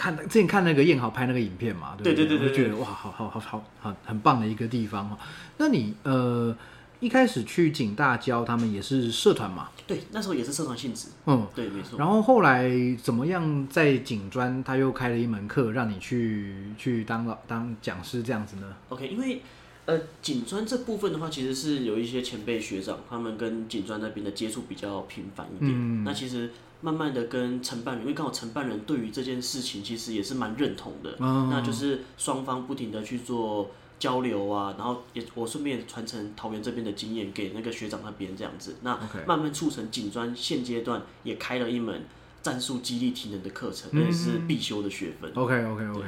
[0.00, 5.18] 看之前看那个燕豪拍那个影片嘛，对不对对对对我就觉得哇，好好好好很很棒的一个地方哈。
[5.56, 6.56] 那你呃
[7.00, 11.98] 一开始去景大教他们也是社团嘛，对，那时候也是社团性质，嗯，对，没错。
[11.98, 12.70] 然后后来
[13.02, 19.42] 怎么样在景专他又开了一门课让你去去当老当讲师这样子呢？OK，因为
[19.88, 25.72] 呃，警专这部分的话，其实是有一些前辈学长，他们跟警专那边的接触比较频繁一点。
[25.72, 26.04] 嗯。
[26.04, 26.50] 那其实
[26.82, 31.48] 慢慢的跟承办人，因为刚好承办人对于这件事情其实也是蛮认同的，嗯。
[31.50, 33.70] 那就是双方不停的去做。
[33.98, 38.96] 交流啊，然后也我顺便传承桃园这边的经验给那个学长那边这样子，那
[39.26, 42.04] 慢慢促成警专现阶段也开了一门
[42.40, 45.32] 战术激励体能的课程，那也是必修的学分。
[45.34, 46.06] OK OK 对 OK，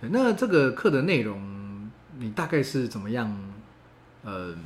[0.00, 1.65] 对，那这个课的内容
[2.18, 3.52] 你大概是怎么样
[4.22, 4.56] 呃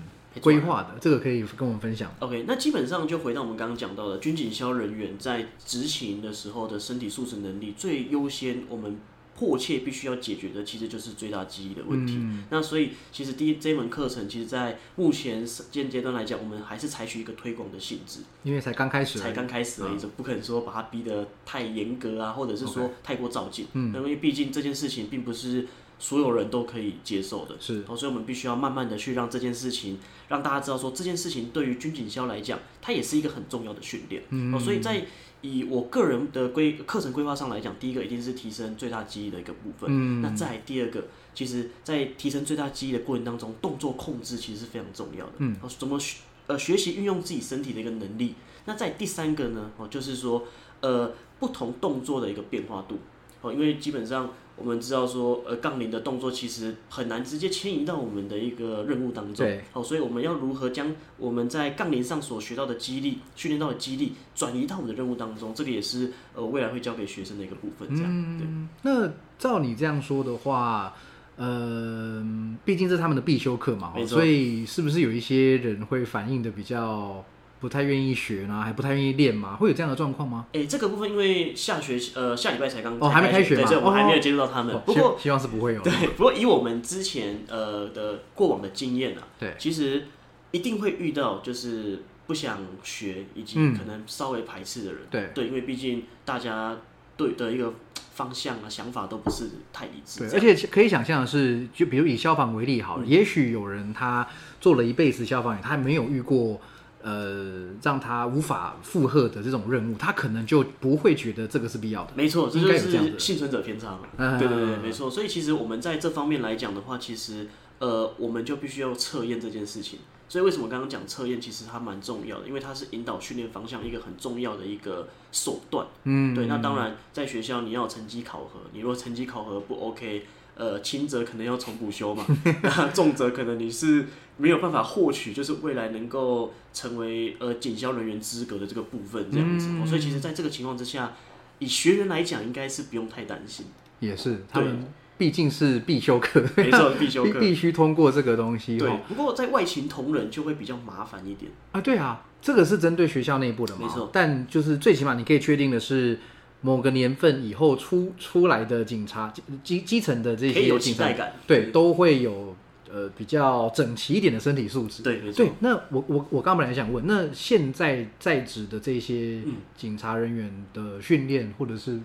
[0.41, 0.97] 规划的？
[1.01, 2.13] 这个可以跟我们分享。
[2.21, 8.99] OK，那基本上就回到我们刚刚讲到的，军警消人员在执勤的时候的身体素质能力，最优先我们
[9.37, 12.17] 迫切必须要解决的，其实就是最大记忆的问题。
[12.19, 23.67] 嗯那所以其实第一这一门课程，其实在目前现阶段来讲，我们还是采取一个推广的性质，因为才刚开始，才刚开始而已，就不可能说把它逼得太严格啊，或者是说太过照进。
[23.73, 25.67] 嗯因为毕竟这件事情并不是
[26.01, 27.55] 所有人都可以接受的。
[27.61, 34.25] 是哦，所以我们必须要慢慢的去让这件事情，让大家知道说这件事情对于军警消来讲，它也是一个很重要的训练。
[34.31, 35.07] 嗯哦，所以在
[35.43, 39.89] 以我个人的规课程规划上来讲，第一个一定是提升最大记忆的一个部分。
[39.89, 45.33] 嗯那再第二个，其实在提升最大记忆的过程当中，动作控制其实是非常重要的。
[45.39, 48.35] 嗯，哦，怎么学呃学习运用自己身体的一个能力。
[48.65, 50.45] 那在第三个呢，哦，就是说
[50.81, 52.99] 呃不同动作的一个变化度。
[53.43, 54.31] 哦，因为基本上
[54.61, 59.47] 我们知道说，呃，杠铃的动作其实很难直接迁移到我们的一个任务当中。
[59.47, 59.63] 对。
[59.73, 67.89] 哦，所以我们要如何将我们在杠铃上所学到的肌力、训练到的肌力转移到我们的任务当中，这个也是呃未来会教给学生的一个部分。
[67.97, 68.47] 这样，对。
[68.47, 70.95] 嗯，那照你这样说的话，
[71.37, 72.23] 呃，
[72.65, 77.25] 毕竟是他们的必修课嘛，所以是不是有一些人会反应的比较
[77.61, 79.55] 不太愿意学呢，还不太愿意练嘛？
[79.55, 80.47] 会有这样的状况吗？
[80.55, 84.75] 哎、这个部分因为下学期呃下礼拜才刚哦还没开学对，嘛所以我们还没有哦接触到他们。
[84.75, 85.83] 哦不过希希望是不会有。
[85.83, 90.07] 对，不过以我们之前呃的过往的经验啊，对其实
[90.51, 95.03] 一定会遇到就是不想学以及嗯可能稍微排斥的人。
[95.11, 96.77] 对对，因为毕竟大家
[97.17, 97.75] 对的一个
[98.15, 100.21] 方向啊想法都不是太一致。
[100.21, 104.27] 对，而且可以想象的是，就比如以消防为例好了，也许有人他
[104.61, 106.61] 做了一辈子消防员，他没有遇过
[107.03, 112.13] 呃让他无法负荷的这种任务，他可能就不会觉得这个是必要的。
[112.15, 114.01] 没错，这就是幸存者偏差嘛。
[114.17, 115.11] 嗯对对对，没错。
[115.11, 120.01] 所以其实我们在这方面来讲的话，其实呃，我们就必须要测验这件事情。
[120.29, 125.85] 所以为什么刚刚讲测验，其实它蛮重要的，因为它是引导训练方向一个很重要的一个手段。
[126.05, 130.25] 嗯，对，那当然在学校你要有成绩考核，你如果成绩考核不 OK，
[130.61, 132.27] 呃，轻则可能要重补修嘛，
[132.63, 134.05] 那重则可能你是
[134.37, 139.71] 没有办法获取，就是未来能够成为呃警消人员资格的这个部分这样子。
[139.87, 141.15] 所以其实在这个情况之下，
[141.61, 143.65] 以学员来讲，应该是不用太担心。
[144.01, 147.41] 也是他们毕竟是必修课，没错，必修课。
[147.41, 148.77] 必须通过这个东西。
[148.77, 151.51] 对哈，不过在外勤同仁就会比较麻烦一点。
[151.73, 156.19] 啊，对啊，这个是针对学校内部的嘛，没错但就是最起码你可以确定的是，
[156.63, 159.33] 某个年份以后出出来的警察
[159.65, 161.33] 基基层的这些警察感。
[161.47, 162.55] 对，都会有
[162.91, 165.03] 呃比较整齐一点的身体素质。
[165.03, 165.53] 对，没错对，。
[165.61, 172.01] 那我我我刚本来想问，那现在在职的这些嗯警察人员的训练，或者是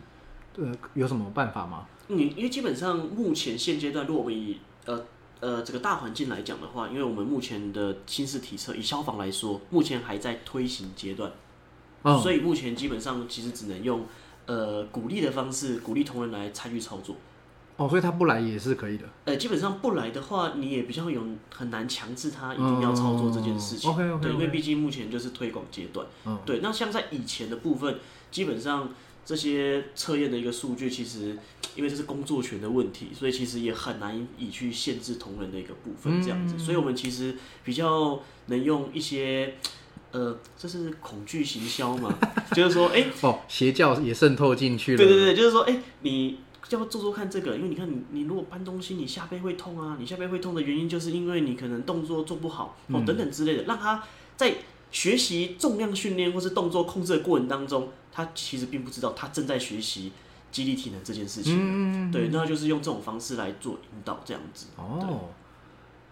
[0.58, 1.86] 呃有什么办法吗？
[2.08, 5.04] 你，因为基本上目前现阶段，如果我们以呃
[5.40, 11.32] 呃这个大环境来讲的话，因为我们目前的新式体测，以消防来说，目前还在推行阶段，
[12.04, 14.06] 嗯，所以目前基本上其实只能用
[14.46, 17.16] 呃鼓励的方式，鼓励同仁来参与操作。
[17.78, 19.04] 哦，所以他不来也是可以的。
[19.26, 21.22] 呃，基本上不来的话，你也比较有
[21.54, 23.92] 很难强制他一定要操作这件事情。
[23.92, 26.08] OK OK，对，因为毕竟目前就是推广阶段。
[26.26, 27.98] 嗯，对，那像在以前的部分，
[28.32, 28.94] 基本上
[29.26, 31.38] 这些测验的一个数据，其实
[31.76, 36.58] 因为这是工作权的问题，所以其实也很难以去限制同仁的一个部分这样子。
[36.58, 39.56] 所以我们其实比较能用一些。
[40.16, 42.18] 呃，这是恐惧行销嘛？
[42.56, 44.98] 就是说，哎、 哦，邪教也渗透进去了。
[44.98, 47.58] 对对对，就是说，哎、你要做做看这个？
[47.58, 54.02] 因为你看你，你如果搬东西，你下背会痛啊，你下背会痛的原因就是因为你可能动作做不好哦，等等之类的，让他
[54.38, 54.56] 在
[54.90, 60.14] 学习重量训练或是动作控制的过程当中，他其实并不知道他正在学习
[60.50, 61.58] 肌力体能这件事情。
[61.60, 64.68] 嗯，对，那就是用这种方式来做引导，这样子。
[64.78, 65.26] 哦，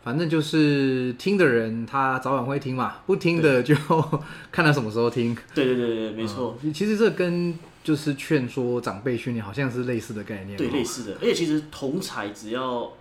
[0.04, 3.74] 反正就是听的人他早晚会听嘛，不听的就
[4.52, 5.36] 看他什么时候听。
[5.56, 10.58] 对对对对，没错，嗯其实这跟就是劝说长辈训练好像是类似的概念。
[10.58, 11.14] 对，哦类似的。
[11.22, 12.92] 而且其实同才只要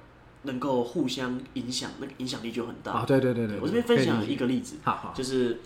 [0.42, 2.92] 能够互相影响，那个影响力就很大。
[2.92, 5.58] 啊，对对对对，我这边分享一个例子，好好，就是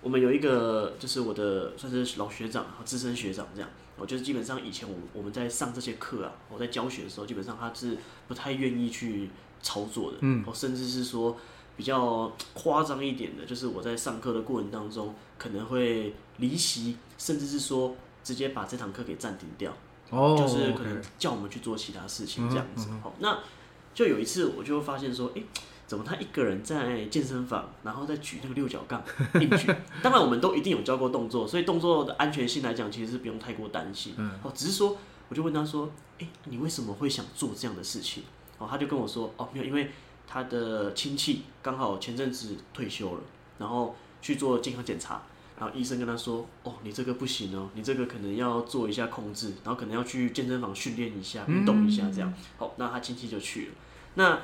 [0.00, 3.68] 我们有一个，就是我的算是老学长，资深学长这样。
[3.96, 9.30] 我就是基本上以前我我们在上这些课啊，我在教学的时候，基本上他是不太愿意去
[9.64, 11.36] 操作的，嗯，甚至是说
[11.76, 19.72] 比较夸张一点的，就是我在上课的过程当中可能会离席，甚至是说直接把这堂课给暂停掉，
[20.10, 22.88] 哦，就是可能叫我们去做其他事情这样子。
[23.02, 23.38] 好、那
[23.94, 25.44] 就有一次我就发现说，诶，
[25.86, 29.02] 怎么他一个人在健身房，然后再举那个六角杠
[29.40, 29.74] 硬举？
[30.02, 34.14] 当然我们都一定有教过动作，所以动作的安全性来讲，其实是不用太过担心。
[34.16, 34.96] 嗯，哦，只是说
[35.28, 38.22] 我就问他说，诶，你为什么会想做这样的事情？
[38.58, 39.90] 哦，他就跟我说，哦，没有，因为
[40.26, 43.20] 他的亲戚刚好前阵子退休了，
[43.58, 45.22] 然后去做健康检查。
[45.56, 52.34] 然后医生跟他说：“哦，你这个不行哦，你这个可能要做一下控制，然后可能要去健身房训练一下、运动一下这样。
[52.58, 53.72] 好，那他亲戚就去了。
[54.14, 54.40] 那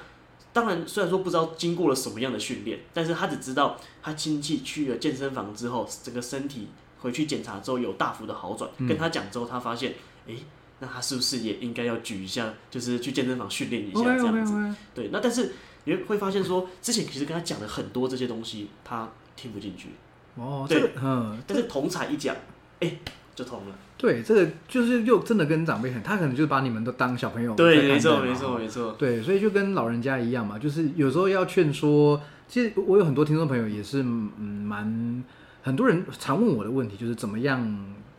[0.52, 6.68] 当然，虽然说不知道经过了什么样的训练，但是他只知道他亲戚去了健身房之后，整个身体
[7.00, 8.70] 回去检查之后有大幅的好转。
[8.86, 9.94] 跟他讲之后，他发现，
[10.28, 10.38] 诶，
[10.80, 14.76] 那他是不是也应该要举一下，就是去健身房训练一下这样子？
[14.94, 15.52] 对，那但是
[15.84, 19.90] 你会发现说，之前其实跟他讲了很多这些东西，他听不进去。
[20.36, 22.34] 哦，对这个嗯，但是同才一讲，
[22.80, 22.98] 哎、
[23.34, 23.74] 就通了。
[23.96, 28.92] 对，这个就是又真的跟长辈很，他可能就是把你们都当小朋友对，没错，没错，没错。
[28.98, 32.20] 对，所以就跟老人家一样嘛，就是有时候要劝说。
[32.48, 35.22] 其实我有很多听众朋友也是，嗯，蛮
[35.62, 37.60] 很多人常问我的问题就是怎么样，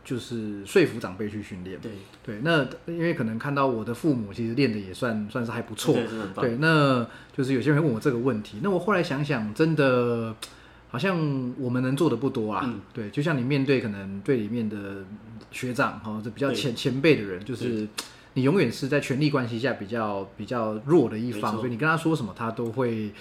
[0.04, 1.78] 就是说服长辈去训练。
[1.80, 1.92] 对，
[2.24, 5.96] 对，那因为可能看到我的父母其实练的也算算是还不错，
[6.36, 10.34] 对，那就是有些人会问我这个问题，那我后来想想，真的
[10.88, 11.16] 好像
[11.58, 12.62] 我们能做的不多啊。
[12.64, 12.80] 嗯。
[12.92, 15.04] 对，就像你面对可能队里面的
[15.50, 17.86] 学长哈，这比较前前辈的人，就是
[18.34, 23.12] 你永远是在权力关系下比较比较弱的一方，所以你跟他说什么，他都会。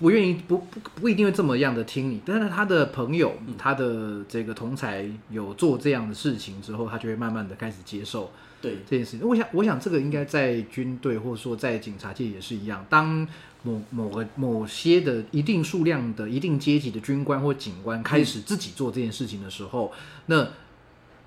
[0.00, 8.32] 不愿意不不不一定会这么样的听你，但是他的朋友、嗯他的这个同才有做这样的事情之后，他就会慢慢的开始接受。
[8.62, 9.28] 对，这件事情。
[9.28, 12.84] 我想，我想这个应该在军队或者说在警察界也是一样。
[12.88, 13.26] 当
[13.62, 19.92] 某某个某些的一定数量的一定阶级的军官或警官开始自己做这件事情的时候，
[20.26, 20.48] 那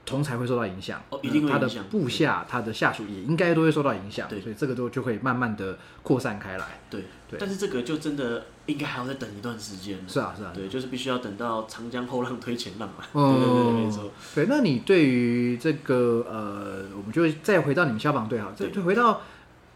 [0.06, 4.28] 同才会受到影响，哦一定会他的部下、他的下属也应该都会受到影响。
[4.28, 6.82] 对所以这个都就会慢慢的扩散开来。
[6.90, 10.04] 对，对但是这个就真的应该还要再等一段时间了。
[10.08, 10.52] 是啊，是啊。
[10.54, 12.96] 对，就是必须要等到长江后浪推前浪嘛。
[13.14, 14.12] 嗯对对对，没错。
[14.36, 19.22] 对，那你对于这个呃，我们就再回到你们消防队哈，再对就回到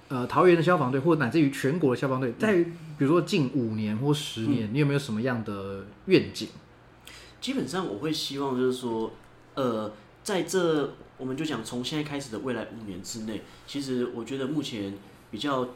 [0.10, 2.54] 呃桃园的消防队，或乃至于全国的消防队，在
[2.98, 6.50] 比如说近五年或十年，你有没有什么样的愿景？
[7.40, 9.12] 基本上我会希望就是说，
[9.54, 9.92] 呃，
[10.28, 14.94] 在这我们就讲从现在开始的未来五年之内，其实我觉得目前
[15.32, 15.70] 比较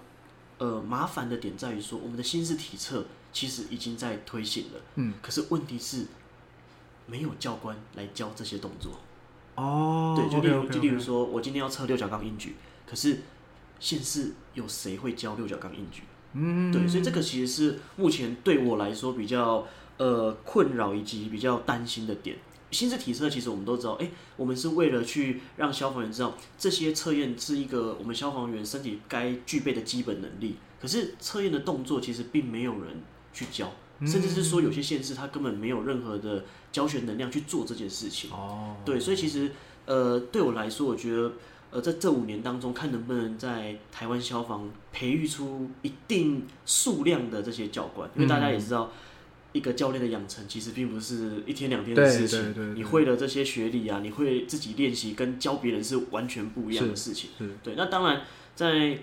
[0.58, 6.06] 呃麻烦的点在于说，我们的新式体测其实已经在推行了，嗯，可是问题是
[7.08, 9.00] 没有教官来教这些动作。
[9.56, 13.20] 哦对，就例如就例如说，我今天要测六角杠硬举，可是
[13.80, 16.04] 县市有谁会教六角杠硬举？
[16.34, 19.66] 嗯，对，所以这个其实是目前对我来说比较
[19.96, 22.36] 呃困扰以及比较担心的点。
[22.72, 30.56] 心智体测其实我们都知道，哎、我们是为了去让消防员知道这些测验是一个我们消防员身体该具备的基本能力。
[30.82, 33.02] 可是测验的动作其实并没有人
[33.34, 38.32] 去教，甚至是说有些县市他根本没有任何的教学能量去做这件事情。
[38.32, 39.52] 哦，对，所以其实
[39.86, 41.34] 呃，对我来说，我觉得
[41.72, 48.90] 呃，在这五年当中，看能不能在台湾消防培育出一定数量的这些教官，因为大家也知道。
[49.54, 57.32] 一个教练的养成其实并不是一天两天的事情，对对对对你会的这些学理啊，你会自己练习，跟教别人是完全不一样的事情。
[57.38, 58.22] 是对，那当然，
[58.56, 58.98] 在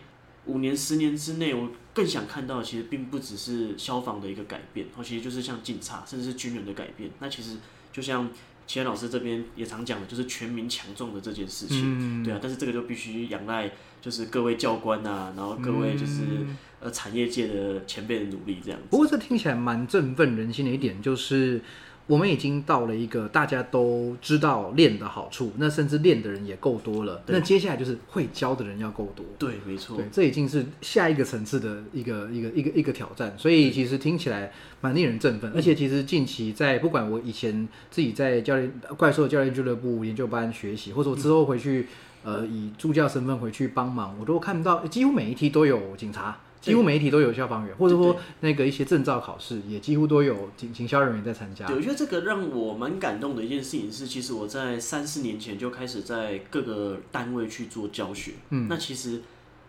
[0.46, 7.10] 五年、十年之内，我更想看到的其实并不只是消防的一个改变，哦，其实就是像警察甚至是军人的改变。
[7.20, 7.56] 那其实
[7.92, 8.30] 就像
[8.66, 12.22] 齐安老师这边也常讲的，就是全民强壮的这件事情。
[12.22, 13.70] 嗯，对啊，但是这个就必须仰赖
[14.00, 18.86] 就是各位教官啊，然后各位就是、嗯呃产业界的前辈的努力这样子。
[18.90, 21.60] 不过这听起来蛮振奋人心的一点，就是
[22.06, 27.22] 我们已经到了一个大家都知道练的好处，那甚至练的人也够多了。
[27.26, 29.26] 那接下来就是会教的人要够多。
[29.38, 34.50] 对，没错对，，这已经是下一个层次的一个一个一个一个挑战，所以其实听起来
[34.80, 35.52] 蛮令人振奋。
[35.54, 41.86] 而且其实近期在不管我以前自己在教练怪兽教练俱乐部研究班学习，或者我之后回去
[42.24, 46.38] 呃以助教身份回去帮忙，我都看到几乎每一题都有警察。
[46.60, 51.66] 几乎每一题都有消防员，或者说那个一些证照考试也几乎都有警警消人员在参加。
[51.66, 58.32] 对，我觉得这个让我蛮感动的一件事情是，其实我在三四年前就开始在各个单位去做教学。
[58.50, 59.22] 嗯，那其实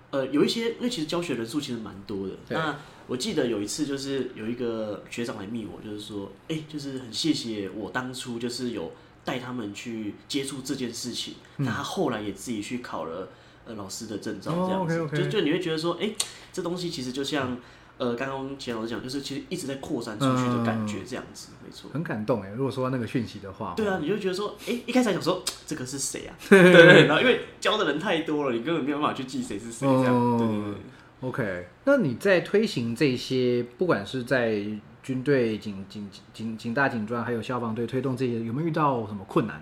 [0.10, 2.34] 呃有一些，因为其实教学人数其实蛮多的。
[2.50, 2.76] 那
[3.08, 8.92] 我记得有一次就是有一个学长来密我，就是说，哎、就是很谢谢我当初就是有
[9.24, 11.36] 带他们去接触这件事情。
[11.58, 13.30] 嗯那他后来也自己去考了
[13.70, 15.18] 呃老师的证照，哦这样子。
[15.18, 16.12] 就就你会觉得说，哎、
[16.52, 17.58] 这东西其实就像。
[18.00, 21.92] 呃，刚刚钱老师讲，就是其实一直在扩散出去的感觉，这样子，没错。
[21.92, 22.50] 很感动哎！
[22.56, 26.32] 如果说到那个讯息的话，对啊，你就觉得说，哎、一开始还想说这个是谁啊？
[26.50, 30.16] 对对对，然后因为教的人太多了，你根本没有办法去记谁是谁，这样。
[30.16, 31.30] 哦对对对。
[31.30, 34.64] OK，那你在推行这些，不管是在
[35.04, 39.62] 军队、警警警警大、警专，还有消防队推动这些，有没有遇到什么困难，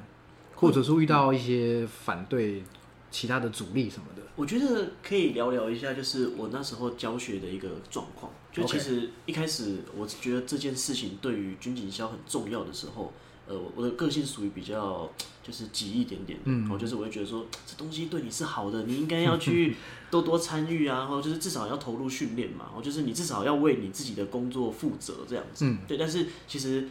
[0.54, 2.64] 或者是遇到一些反对、
[3.12, 4.22] 其他的阻力什么的？
[4.36, 8.32] 我觉得可以聊聊一下，就是我那时候教学的一个状况。
[8.52, 13.14] 就其实一开始，我觉得这件事情对于军警校很重要的时候，
[13.48, 15.12] 呃，我我的个性属于比较
[15.44, 19.76] 就是急一点点的，嗯我，就是我会觉得说这东西对你是好的，你应该要去
[20.10, 25.66] 多多参与啊，然后就是至少要投入训练嘛，然后，就是你至少要为你自己的工作负责这样子。
[25.66, 26.88] 嗯，对，但是其实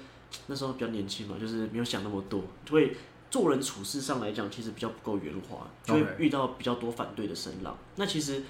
[0.46, 2.96] 那时候比较年轻嘛，就是没有想那么多，会
[3.30, 7.76] 做人处事上来讲，其实比较不够圆滑，就会遇到比较多反对的声浪。
[7.96, 8.42] 那其实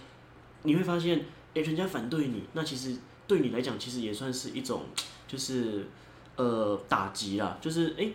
[0.62, 1.24] 你会发现，
[1.54, 2.96] 诶，人家反对你，那其实
[3.26, 4.82] 对你来讲，其实也算是一种
[5.26, 5.86] 就是
[6.36, 8.12] 呃打击啦，就是诶，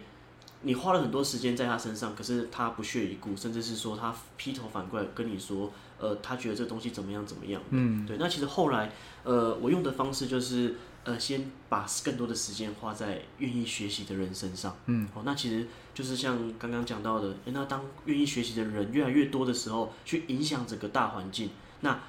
[0.62, 7.62] 你花了很多时间在他身上，可是他不屑一顾，甚至是说他劈头反过来跟你说，呃，他觉得这东西怎么样怎么样。
[7.72, 8.92] 嗯，对，那其实后来，
[9.24, 14.76] 呃，我用的方式就是，呃，先把更多的时间花在愿意学习的人身上。
[14.86, 21.50] 嗯，哦，那其实就是像刚刚讲到的，诶那当愿意学习的人越来越多的时候，去影响整个大环境，
[21.80, 22.00] 那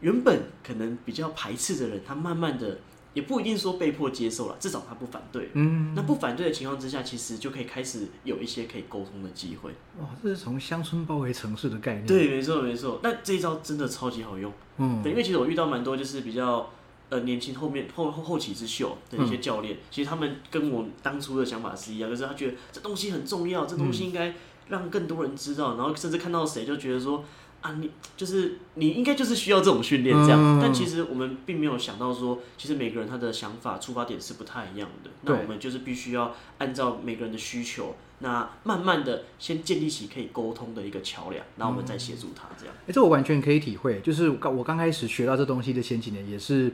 [0.00, 2.78] 原本可能比较排斥的人，他慢慢的
[3.14, 5.50] 也不一定说被迫接受了，至少他不反对。
[5.54, 9.70] 嗯，那不反对的情况之下，其实就可以开始有一些可以沟通的机会。
[10.00, 13.00] 哇，这是从乡村包围城市的概念。，对，没错没错。
[13.02, 14.52] 那这一招真的超级好用。
[14.78, 16.70] 嗯，对，因为其实我遇到蛮多就是比较
[17.12, 24.34] 呃年轻后面后后后起之秀的一些教练，其实他们跟我当初的想法是一样，就是他觉得这东西很重要，这东西应该
[24.68, 27.22] 让更多人知道，然后甚至看到谁就觉得说。
[27.62, 35.10] 啊，你就是你应该就是需要这种训练这样，嗯但其实我们并没有想到说，其实每个人他的想法出发点是不太一样的。
[35.22, 42.74] 那我们就是必须要按照每个人的需求，那慢慢的先建立起可以沟通的一个桥梁，然后我们再协助他这样。
[42.86, 44.00] 哎、这我完全可以体会。
[44.00, 46.72] 就是我刚我刚开始学到这东西的前几年，也是，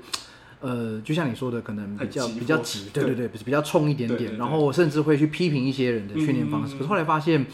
[0.61, 6.75] 呃，就像你说的，可能比较比较急，对对对， 比较冲一点点，然后甚至会去批评一些人的训练方式。
[6.75, 7.47] 嗯可是后来发现，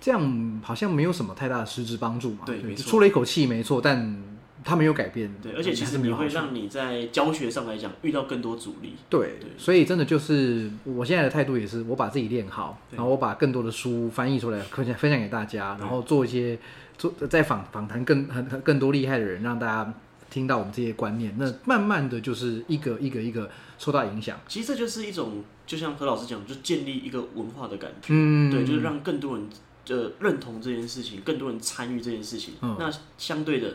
[0.00, 2.44] 这样好像没有什么太大的实质帮助嘛。
[2.46, 4.22] 对出了一口气没错，但
[4.64, 5.32] 他没有改变。
[5.42, 8.94] 对，而且其实你会让你在教学上来讲遇到更多阻力。
[9.08, 16.58] 对对，所以真的就是我现在的态度也是，我把自己练好，然后我把更多的书翻译出来，分享分享给大家，然后做一些
[16.96, 19.94] 做在访访谈更很很更多厉害的人，让大家
[20.30, 24.38] 听到我们这些观念，那慢慢的就是一个一个一个受到影响。
[24.46, 28.08] 其实这就是一种，就像何老师讲，就建立一个文化的感觉。
[28.08, 29.48] 嗯，对，就是让更多人
[29.88, 32.54] 呃认同这件事情，更多人参与这件事情。
[32.60, 33.74] 嗯那相对的，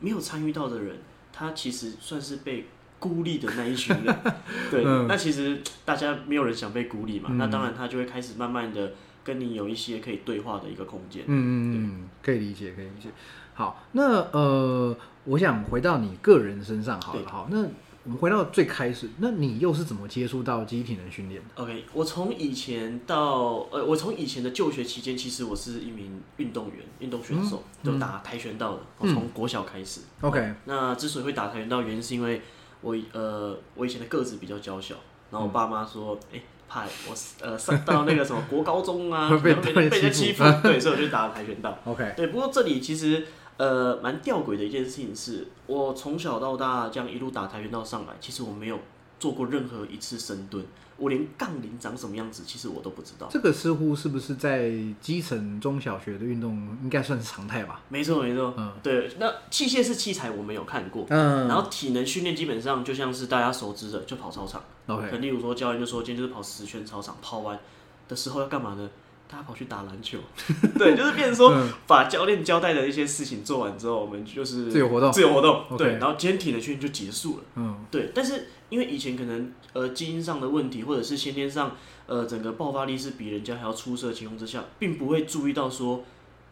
[0.00, 0.96] 没有参与到的人，
[1.32, 2.66] 他其实算是被
[2.98, 4.16] 孤立的那一群人。
[4.70, 8.92] 对，嗯那其实大家没有人想被孤立嘛，嗯那当然他就会开始慢慢的
[9.24, 11.22] 跟你有一些可以对话的一个空间。
[11.26, 13.08] 嗯嗯嗯，可以理解，可以理解。
[13.54, 17.64] 好，那呃，我想回到你个人身上好了，对好，那
[18.08, 28.80] 我们回到最开始，那你又是怎么接触到机体能训练的？OK，我从以前到呃，我从以前的就学期间，其实我是一名运动员、运动选手，嗯就打跆拳道的。
[28.96, 30.00] 我嗯从国小开始。
[30.22, 32.40] OK，那之所以会打跆拳道，原因是因为
[32.80, 34.94] 我呃，我以前的个子比较娇小，
[35.30, 41.76] 然后我爸妈说，哎、怕我呃上到那个什么国高中啊，会 被被被人家欺欺负，对，所以我就打跆拳道。
[41.84, 43.26] OK，对，不过这里其实
[43.58, 48.78] 呃蛮吊诡的一件事情是，我从小到大这样一路打跆拳道上来，其实我没有
[49.20, 50.64] 做过任何一次深蹲，
[50.96, 53.26] 我连杠铃长什么样子，其实我都不知道。
[53.30, 57.82] 这个似乎是不是在基层中小学的运动应该算是常态吧？
[57.88, 61.04] 没错没错，嗯对，那器械是器材，我没有看过。
[61.10, 64.62] 嗯然后体能训练基本上就像是大家熟知的，就跑操场。
[64.86, 67.58] 可，OK，能例如说教练就说今天就是跑十圈操场，跑完
[68.06, 68.88] 的时候要干嘛呢？
[69.30, 70.18] 大家跑去打篮球，
[70.78, 71.68] 对，就是变成说嗯。
[71.86, 75.12] 把教练交代的一些事情做完之后，我们就是自由活动。
[75.12, 77.76] 自由活动对，然后今天体能训练就结束了，嗯。
[77.90, 78.10] 对。
[78.14, 81.76] 但是因为以前可能呃基因上的问题，或者是先天上
[82.06, 86.02] 呃整个爆发力是比人家还要出色的情况之下，并不会注意到说，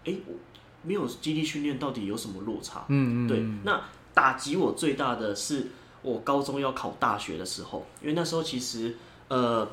[0.04, 0.34] 哎、我
[0.82, 3.80] 没有基地训练到底有什么落差，嗯嗯，对，那
[4.14, 5.68] 打击我最大的是
[6.02, 8.96] 我高中要考大学的时候，因为那时候其实
[9.28, 9.68] 呃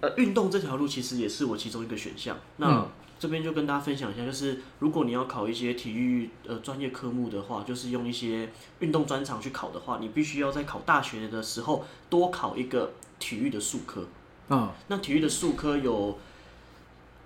[0.00, 2.36] 呃运动这条路其实也是我其中一个选项。
[2.56, 14.04] 那、嗯这边就跟大家分享一下，就是如果你要考一些体育呃专业科目的话，就是用一些运动专长去考的话，你必须要在考大学的时候多考一个体育的术科。
[14.50, 16.18] 嗯那体育的术科有，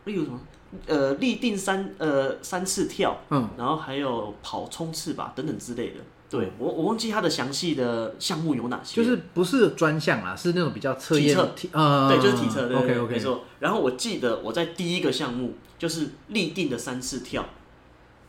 [0.05, 0.41] 例如什么？
[0.87, 5.97] 呃，立定三呃三次跳，嗯，然后还有跑冲刺吧等等之类的。
[6.31, 11.47] 对我我忘记它的详细的项目有哪些，就是不是专项啦，是那种比较测验体测。
[11.57, 13.45] 体呃，对，就是体测，对 OK OK，没错。
[13.59, 17.45] 然后我记得我在第一个项目就是立定的三次跳，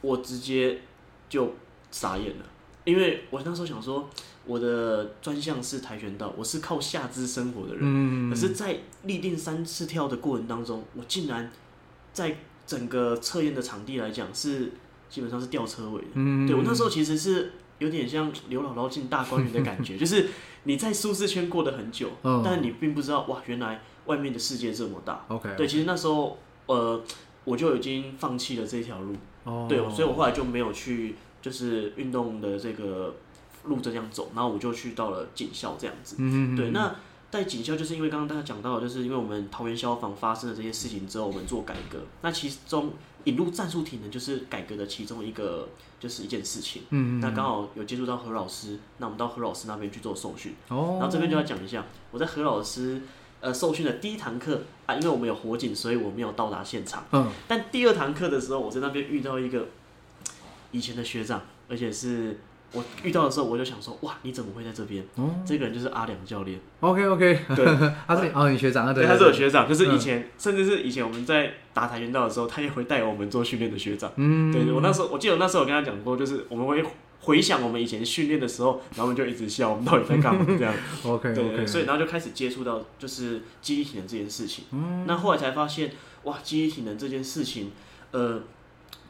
[0.02, 0.82] 我直接
[1.30, 1.54] 就
[1.92, 2.46] 傻眼了，
[2.86, 4.10] 因为我那时候想说，
[4.48, 11.52] 我的专项是跆拳道，我是靠下肢生活的人，嗯，可是，在立定三次跳的过程当中，我竟然
[12.14, 14.72] 在整个测验的场地来讲是
[15.08, 16.08] 基本上是吊车尾的。
[16.16, 17.52] 嗯，对我那时候其实是
[17.82, 20.30] 有点像刘姥姥进大观园的感觉， 就是
[20.66, 25.26] 你在舒适圈过得很久，嗯但你并不知道哇，原来外面的世界这么大。
[25.30, 27.02] OK，对，其实那时候呃，
[27.44, 29.16] 我就已经放弃了这条路，
[29.46, 33.16] 哦，对，所以我后来就没有去就是运动的这个
[33.64, 36.18] 路这样走，然后我就去到了警校这样子。
[36.20, 36.96] 嗯，嗯，对，那
[37.32, 42.92] 在警校就是因为刚刚大家讲到的，就是因为我们桃园消防发生了这些事情之后，我们做改革，那其中
[43.26, 45.70] 引入战术体能就是改革的其中一个
[46.00, 46.84] 就是一件事情。
[46.90, 53.02] 嗯，嗯，那刚好有接触到何老师，那我们到何老师那边去做受训，哦，然后这边就要讲一下，我在何老师
[53.40, 57.06] 呃受训的第一堂课啊，因为我们有火警，所以我没有到达现场。
[57.12, 59.68] 嗯但第二堂课的时候，我在那边遇到一个
[60.72, 62.40] 以前的学长，而且是
[62.74, 65.04] 我遇到的时候，我就想说，哇，你怎么会在这边？
[65.16, 65.30] 哦。
[65.46, 67.66] 这个人就是阿良教练，，OK OK，对，
[68.08, 74.12] 他是哦，你学长啊，对，他是我学长，就是以前，甚至是以前我们在打跆拳道的时候，他也会带我们做训练的学长。
[74.16, 76.84] 嗯，对，我那时候我记得我那时候我跟他讲过，就是我们会
[77.20, 80.74] 回想我们以前训练的时候，然后我们就一直笑，我们到底在干嘛这样。
[81.06, 84.66] OK 对对 OK，所以然后就开始接触到就是记忆体能这件事情。
[84.72, 85.04] 嗯。
[85.06, 85.92] 那后来才发现，
[86.24, 87.72] 哇，记忆体能这件事情，
[88.12, 88.61] 呃，既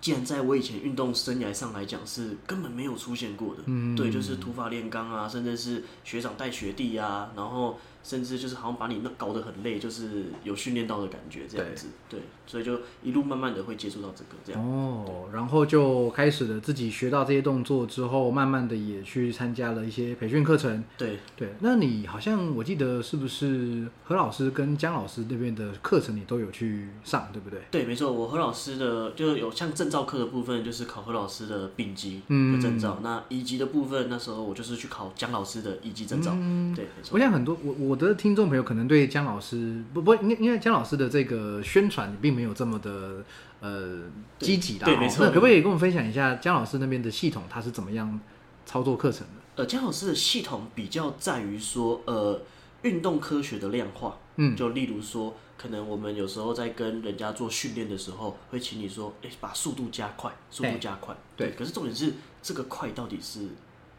[0.10, 3.62] 然在我以前运动生涯上来讲是根本没有出现过的。
[3.68, 11.88] 嗯，对，就是土法炼钢啊，甚至是学长带学弟啊，然后甚至就是好像把你那搞得很累，就是有训练到的感觉这样子。
[12.10, 14.62] 对，所以就一路慢慢的会接触到这个这样。
[14.62, 20.84] 哦，然后就开始了自己学到这些动作之后，慢慢的也去参加了一些培训课程。
[20.98, 27.62] 对，对，那你好像我记得是不是何老师跟姜老师那边的课程你都有去上，对不对？
[27.72, 33.00] 对，没错，我何老师的就有像证照课的部分，就是考何老师的丙级嗯的证照。
[33.02, 36.32] 那乙级的部分，那时候我就是去考姜老师的乙级证照。
[36.36, 37.20] 嗯对，没错我。
[37.22, 43.24] 想很多我我的听众朋友可能对姜老师不不，因为因为姜老师的这个宣传并没有这么的
[43.60, 44.00] 呃
[44.40, 44.84] 积极啦。
[44.84, 48.20] 哦对没错那可不可以跟我们分享一下姜老师那边的系统，它是怎么样
[48.66, 49.64] 操作课程的？
[49.64, 52.42] 呃，姜老师的系统比较在于说，呃，
[52.84, 54.18] 运动科学的量化。
[54.38, 61.16] 嗯就例如说，可能我们有时候在跟人家做训练的时候，会请你说，哎、把速度加快，速度哎加快。
[61.36, 63.50] 对可是重点是这个快到底是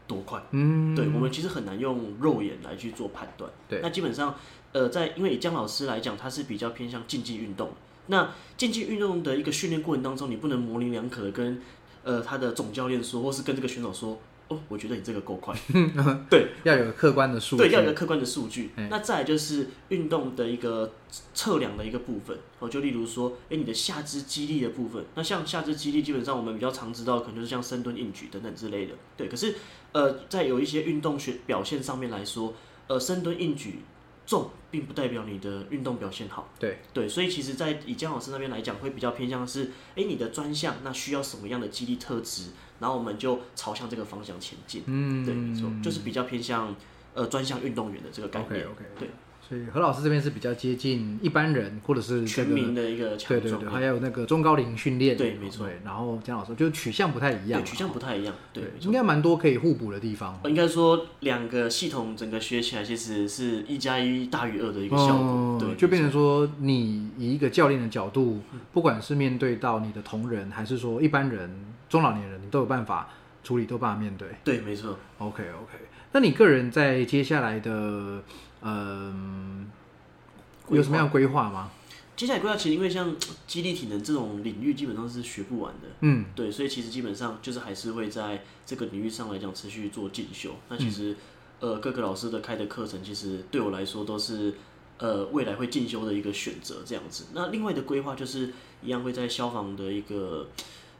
[0.07, 0.41] 多快？
[0.51, 3.49] 嗯，对我们其实很难用肉眼来去做判断。
[3.67, 4.35] 对那基本上，
[4.71, 7.71] 呃，在因为以姜老师来讲，他是比较偏向竞技运动。
[8.07, 11.61] 那竞技运动的一个训练过程当中，你不能模棱两可的跟
[12.03, 15.55] 呃他的总教练说，或是跟这个选手说，哦，我觉得你这个够快。
[16.29, 18.87] 对，要有客观的数据，对，要有客观的数据哎。
[18.91, 20.93] 那再来就是运动的一个
[21.33, 25.03] 测量的一个部分，哦，就例如说，哎，你的下肢肌力的部分。
[25.15, 28.93] 那像下肢肌力，基本上我们比较常知道，可能就是像深蹲、硬举等等之类的。
[29.15, 29.55] 对，可是
[29.93, 32.53] 呃，在有一些运动学表现上面来说，
[32.87, 33.79] 呃，深蹲、硬举
[34.25, 36.49] 重，并不代表你的运动表现好。
[36.59, 44.83] 对对，所以其实，在以江老师那边来讲，会比较偏向是，哎，你的专项那需要什么样的肌力特质，然后我们就朝向这个方向前进。
[44.85, 46.75] 嗯，对，没错，就是比较偏向
[47.13, 48.67] 呃专项运动员的这个概 OK 念。
[48.67, 49.09] OK，对，
[49.53, 53.71] 所以何老师这边是比较接近一般人，或者是这个全民的一个对强对对，壮。
[53.71, 58.33] 还有那个中高龄训练，对没错，然后姜老师就取向不太一样对，，取向不太一样。
[58.51, 58.91] 对，没应错。
[58.91, 60.39] 该蛮多可以互补的地方。
[60.43, 65.23] 呃应该说，两个系统整个学起来，其实是一加一大于二的一个效果。
[65.23, 68.39] 嗯对，就变成没说，你以一个教练的角度，
[68.71, 73.07] 不管是面对到你的同仁，还是说一般人、中老年人，你都有办法
[73.43, 74.27] 处理，都有办法面对。
[74.29, 74.97] 错对，没错。
[75.19, 75.77] OK OK，
[76.13, 78.23] 那你个人在接下来的
[78.63, 79.69] 嗯、
[80.69, 81.69] 有什么样的规划吗？
[82.15, 83.15] 接下来规划其实因为像
[83.47, 85.87] 肌力体能这种领域，基本上是学不完的。
[86.01, 90.55] 嗯，对，所以其实基本上就是还是会在这个领域上来讲持续做进修。
[90.69, 91.15] 那其实、
[91.59, 94.53] 呃各个老师的开的课程，其实对我来说都是
[94.99, 97.25] 呃未来会进修的一个选择这样子。
[97.33, 98.53] 那另外的规划就是
[98.83, 100.47] 一样会在消防的一个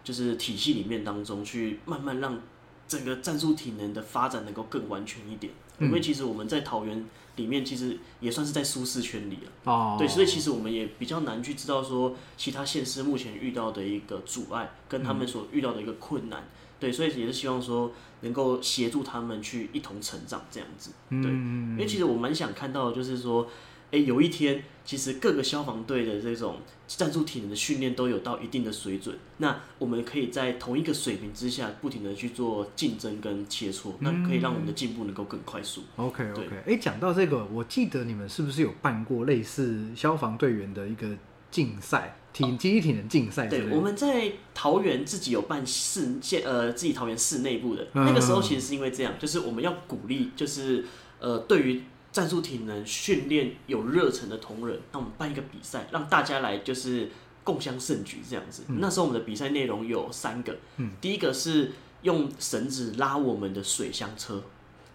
[0.03, 2.39] 就是体系里面当中去慢慢让
[2.87, 5.53] 整个战术体能的发展能够更完全一点。
[5.79, 7.05] 因为其实我们在桃园
[7.35, 9.71] 里面其实也算是在舒适圈里了。
[9.71, 16.47] 哦，对，所以其实我们也比较难去知道说其他县市目前遇到的一个阻碍，跟他们所遇到的一个困难。
[16.79, 20.91] 对，所以也是希望说能够协助他们去一同成长这样子。
[21.09, 23.47] 对，因为其实我蛮想看到的就是说，
[23.93, 35.83] 哎、有一天其实各个消防队的这种战术体能的训练都有到一定的水准，那我们可以在同一个水平之下不停的去做竞争跟切磋，那可以让我们的进步能够更快速。
[35.95, 41.07] OK OK，哎，讲到这个，我记得你们是不是有办过类似消防队员的一个
[41.51, 50.83] 竞赛，体肌力体能竞赛对，我们在桃园自己有办市县呃自己桃园市内部的，嗯那个时候其实是因为这样，就是我们要鼓励，就是
[51.19, 51.83] 呃对于
[52.13, 57.09] 战术体能训练有热忱的同仁，那我们办一个比赛，让大家来就是
[57.43, 58.63] 共襄盛举这样子。
[58.69, 60.55] 嗯那时候我们的比赛内容有三个，
[61.01, 61.71] 第一个是
[62.03, 64.41] 用绳子拉我们的水箱车。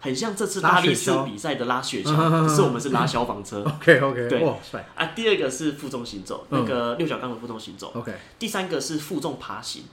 [0.01, 5.07] 很像这次拉大力士比赛的拉雪嗯橇，可是我们是拉消防车 OK OK，对哇帅啊。
[5.07, 7.91] 第二个是负重行走，那个六角钢的负重行走。
[7.93, 9.83] ，OK，第三个是负重爬行，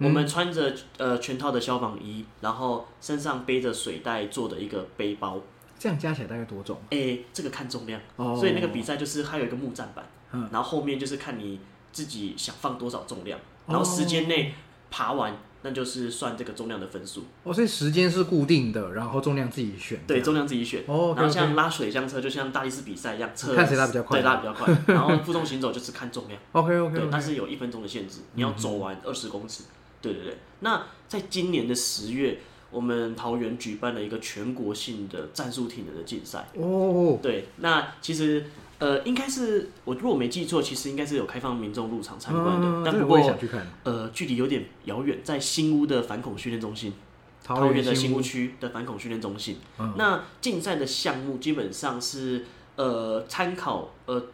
[0.00, 5.40] 嗯我们穿着呃全套的消防衣，然后身上背着水袋做的一个背包。
[5.84, 6.80] 这样加起来大概多重？
[6.88, 11.60] 诶、这个看重量，哦所以那个比赛就是它有一个木栈板，嗯然后后面就是看你
[11.92, 14.54] 自己想放多少重量，哦然后时间内
[14.90, 17.24] 爬完，那就是算这个重量的分数。
[17.42, 20.00] 哦，所以时间是固定的，然后重量自己选。
[20.06, 20.82] 对，重量自己选。
[20.86, 24.74] 哦然后像拉水箱车，就像大力士比赛一样，车看谁拉比较快对，拉比较快。
[24.94, 26.40] 然后负重行走就是看重量。
[26.52, 29.64] OK OK 对，但是有一分钟的限制，你要走完二十公尺。
[30.00, 30.38] 对对对。
[30.60, 32.40] 那在今年的十月，
[32.74, 36.48] 我们桃园举办了一个全国性的战术体能的竞赛。
[36.54, 38.44] 哦，对，那其实
[38.80, 43.66] 呃，应该是我如果没记错，其实应该是有开放民众入场参观的，嗯但不过这个我也想去看。
[43.84, 46.92] 呃，距离有点遥远，在新屋的反恐训练中心。
[47.44, 49.58] 桃桃园的新新屋区的反恐训练中心。
[49.78, 52.46] 嗯那竞赛的项目基本上是
[52.76, 54.26] 呃参考呃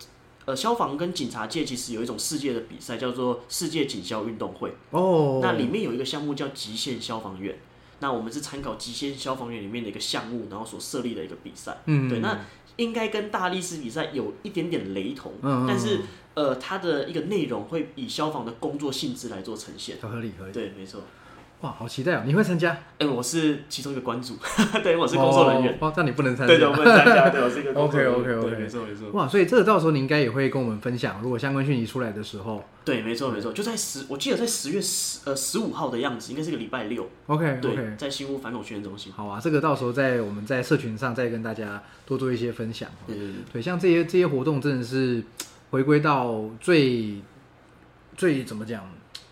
[0.45, 7.59] 呃消防跟警察界其实有一种世界的比赛叫做世界警消运动会，哦，那里面有一个项目叫极限消防员。
[8.01, 11.79] 那我们是参考极限消防员里面的一个项目，然后所设立的一个比赛。
[11.87, 12.39] 嗯对，那
[12.77, 16.01] 应该跟大力士比赛有一点点雷同，嗯嗯但是
[16.35, 19.99] 呃，它的一个内容会以消防的工作性质来做呈现。
[20.01, 20.53] 合理合理。
[20.53, 21.03] 对，没错。
[21.63, 22.23] 哇，好期待哦！
[22.25, 22.75] 你会参加？
[22.99, 24.35] 哎、我是其中一个关注，
[24.83, 25.75] 对，我是工作人员。
[25.75, 26.55] 哦，哦这样你不能参加。
[26.55, 28.17] 对对，我们参加，对，我是一个工作人员。
[28.19, 29.11] OK，OK，OK 对，没错没错。
[29.11, 37.07] 哇，所以这个到时候你应该也会跟我们分享，如果相关讯息出来的时候对，没错没错，就在十，我记得在十月十呃十五号的样子，应该是个礼拜六。
[37.27, 39.13] ，OK OK，在新屋反恐训练中心。
[39.13, 42.89] 好啊，这个到时候在我们在社群上再跟大家多做一些分享。
[43.07, 45.23] 对对对，对，像这些这些活动真的是
[45.73, 47.17] 回归到最
[48.17, 48.83] 最怎么讲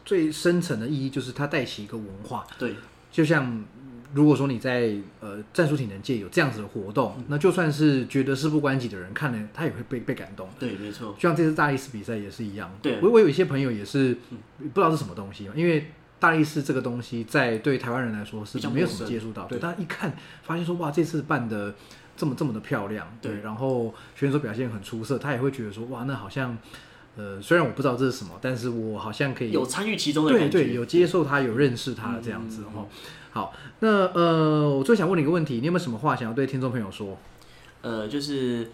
[0.08, 2.46] 最深层的意义，就是它带起一个文化。
[2.58, 2.74] 对。
[3.12, 3.62] 就像
[4.14, 10.48] 如果说你在呃战术体能界有这样子的活动，那就算是觉得事不关己的人看了，他也会被被感动。
[10.58, 11.12] 对，没错。
[11.12, 12.98] 就像这次大力士比赛也是一样，对。
[13.02, 14.16] 我我有一些朋友也是
[14.58, 21.74] 不知道是什么东西，因为大力士这个东西在对台湾人来说是没有什么接触到，对，对他一看发现说哇，这次办的
[22.16, 23.42] 这么这么的漂亮，对。
[23.42, 26.56] 然后选手表现很出色，他也会觉得说哇，那好像
[27.18, 30.58] 呃，虽然我不知道这是什么，但是我好像可以有参与其中的对感觉。
[30.58, 32.86] 对，有接受他，有认识它这样子嗯哈、
[33.32, 37.18] 好，那呃，我最想问你一个问题，你有没有什么话想要对听众朋友说？
[37.82, 38.70] 呃，就是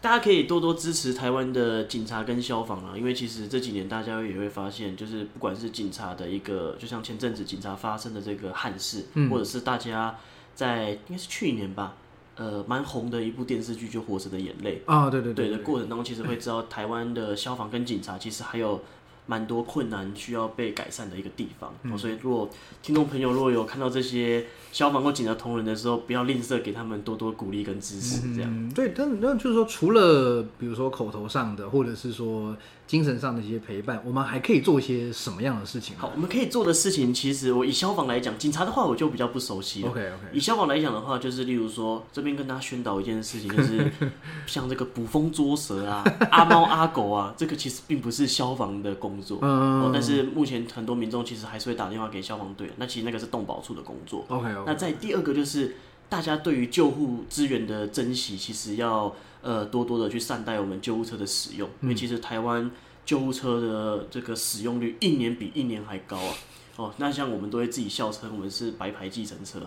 [0.00, 10.16] 大家可以多多支持台湾的警察跟消防啊，因为其实这几年大家也会发现，就是不管是警察的一个，就像前阵子警察发生的这个憾事，嗯或者是大家
[10.54, 11.94] 在应该是去年吧，
[12.38, 14.80] 呃，蛮红的一部电视剧就《活着的眼泪》。
[14.90, 18.80] 啊，对对对对的过程当中，其实会知道台湾的消防跟警察其实还有
[19.26, 21.98] 蛮多困难需要被改善的一个地方。
[21.98, 22.48] 所以如果
[22.82, 28.50] 听众朋友如果有看到这些消防或警察同仁的时候，不要吝啬给他们多多鼓励跟支持，这样。
[28.50, 32.56] 嗯，对，但那就是说，除了比如说口头上的，或者是说
[32.88, 39.90] 精神上的一些陪伴，我们还可以做一些什么样的事情好，我们可以做的事情，其实我以消防来讲，警察的话我就比较不熟悉了。
[39.90, 43.92] ？OK OK，以消防来讲的话，就是例如说，这边跟大家宣导一件事情，就是
[44.48, 49.38] 像这个捕风捉蛇啊、 阿猫阿狗啊，这个其实并不是消防的工作。
[49.42, 54.24] 嗯哦，但是目前很多民众其实还是会打电话给消防队，那其实那个是动保处的工作。
[54.28, 55.76] OK 那 OK，在第二个就是
[56.08, 62.70] 大家对于救护资源的珍惜，其实要呃多多的去善待我们救护车的使用，因为其实台湾
[63.04, 66.34] 救护车的这个使用率一年比一年还高啊。
[66.76, 69.58] 哦，那像我们都会自己笑称我们是白牌计程车，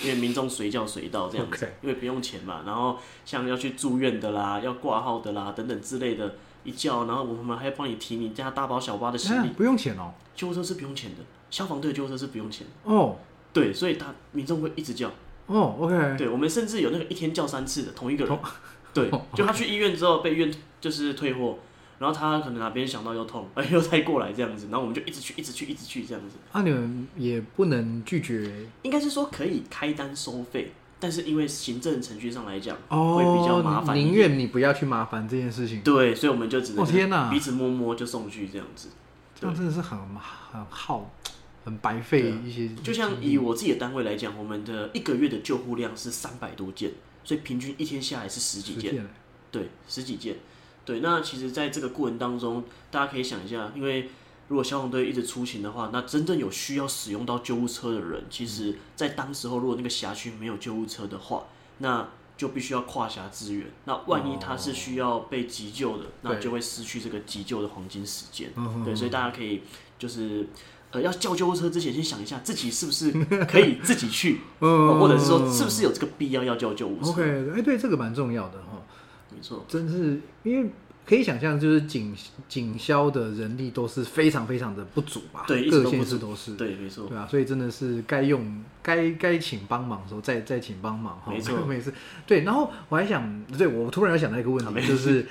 [0.00, 2.62] 因为民众随叫随到这样子因为不用钱嘛。
[2.64, 9.48] 然后像要去住院的啦、要挂号的啦等等之类的，一叫，然后我们还要帮你提你家大包小包的行李。
[9.48, 10.12] 啊不用钱哦。
[10.36, 12.92] 救护车是不用钱的，消防队的救护车是不用钱的。
[12.92, 13.16] 哦
[13.52, 15.10] 对，所以他民众会一直叫。
[15.46, 18.50] 哦，OK，对，我们甚至有那个一天叫三次的同一个人同。
[18.92, 21.58] 对，就他去医院之后被医院就是退货，
[21.98, 26.36] 然后他可能哪边想到又痛，哎， 又再过来这样子，然后我们就一直去，一直去，一直去这样子。
[26.52, 28.66] 那、你们也不能拒绝。
[28.82, 37.30] 应该是说可以开单收费，但是因为行政程序上来讲，哦，会比较麻烦宁愿你不要去麻烦这件事情，对，所以我们就只能哦天哪。
[37.30, 38.88] 彼此摸摸就送去这样子。
[39.38, 39.98] 这样真的是很
[40.52, 41.10] 很耗、
[41.70, 42.68] 很白费一些。
[42.82, 46.90] 就像以我自己的单位来讲，我们的一个月的救护量是三百多件，
[47.22, 49.06] 所以平均一天下来是十几件。
[49.52, 50.36] 对，十几件。
[50.84, 54.08] 对，那其实在这个过程当中，大家可以想一下，因为
[54.48, 61.44] 如果消防队一直出勤的话，那真正有需要使用到救护车的人，其实在当时候如果那个辖区没有救护车的话，
[61.78, 63.66] 那就必须要跨辖支援。
[63.84, 68.50] 那万一他是需要被急救的，那就会失去这个急救的黄金时间。
[68.56, 69.62] 嗯对，所以大家可以
[69.98, 70.48] 就是。
[70.92, 73.12] 呃，要叫救护车之前，先想一下自己是不是
[73.48, 77.10] 可以自己去， 嗯或者是说是不是有这个必要要叫救护车。
[77.10, 77.22] OK，
[77.56, 78.82] 哎、对，这个蛮重要的哈，
[79.34, 79.64] 没错。
[79.68, 80.70] 真是因为
[81.06, 82.14] 可以想象，就是警
[82.48, 87.06] 警消的人力都是非常非常的不足吧，对各县市都是，对，没错。
[87.08, 91.92] 对啊，所以真的是该用该该请帮忙的时候再再请帮忙哈，没错 没事。
[92.26, 95.26] 对，然后我还想，对我突然又想到一个问题，就是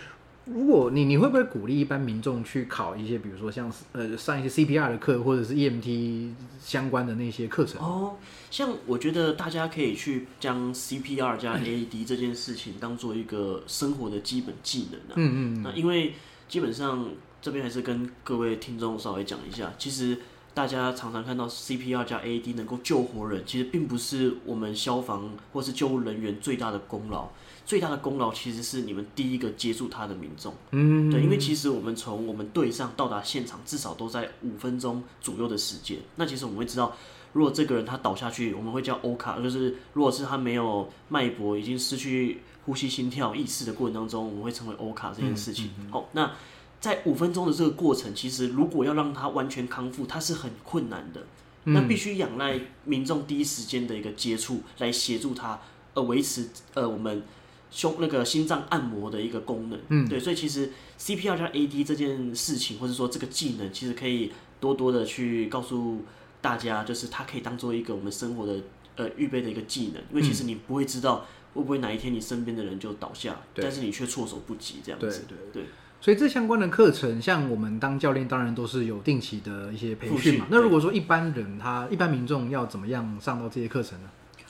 [0.54, 7.80] 如果你你会不会鼓励一般民众去考一些，比如说像呃上一些 CPR 的课，或者是 EMT 相关的那些课程？
[7.82, 8.16] 哦，
[8.50, 15.14] 像我觉得大家可以去将 CPR 加 AED 这件事情当做一个生活的基本技能啊。
[15.16, 16.14] 嗯嗯那因为
[16.48, 17.08] 基本上
[17.42, 20.18] 这边还是跟各位听众稍微讲一下，其实
[20.54, 27.30] 大家常常看到 CPR 加 AED 能够救活人，其实并不是我们消防或是救护人员最大的功劳，
[27.70, 30.52] 最大的功劳其实是你们第一个接触他的民众。
[30.72, 36.00] 嗯，对，因为其实我们从我们队上到达现场，至少都在五分钟左右的时间。
[36.16, 36.98] 那其实我们会知道，
[37.34, 45.70] 如果这个人他倒下去，我们会叫欧卡，就是如果是他没有脉搏，已经失去呼吸、心跳、意识的过程当中，我们会称为欧卡这件事情。
[45.92, 46.32] 好、那
[46.82, 51.22] 在五分钟的这个过程，其实如果要让他完全康复，他是很困难的。
[51.66, 55.60] 那必须仰赖民众第一时间的一个接触来协助他，
[55.94, 57.22] 呃，维持呃我们
[57.72, 59.80] 胸那个心脏按摩的一个功能。
[59.90, 66.04] 嗯对，所以其实 CPR 加 AD 这件事情，或者说这个技能，其实可以多多的去告诉
[66.42, 68.56] 大家，就是它可以当做一个我们生活的
[68.96, 75.26] 呃预备的一个技能，因为其实你不会知道会不会哪一天你身边的人就倒下，对但是你却措手不及这样对子。
[75.28, 75.70] 对对
[76.02, 80.48] 所以这相关的课程，像我们当教练，当然都是有定期的一些培训嘛。
[80.50, 84.10] 那如果说一般人他一般民众要怎么样上到这些课程呢？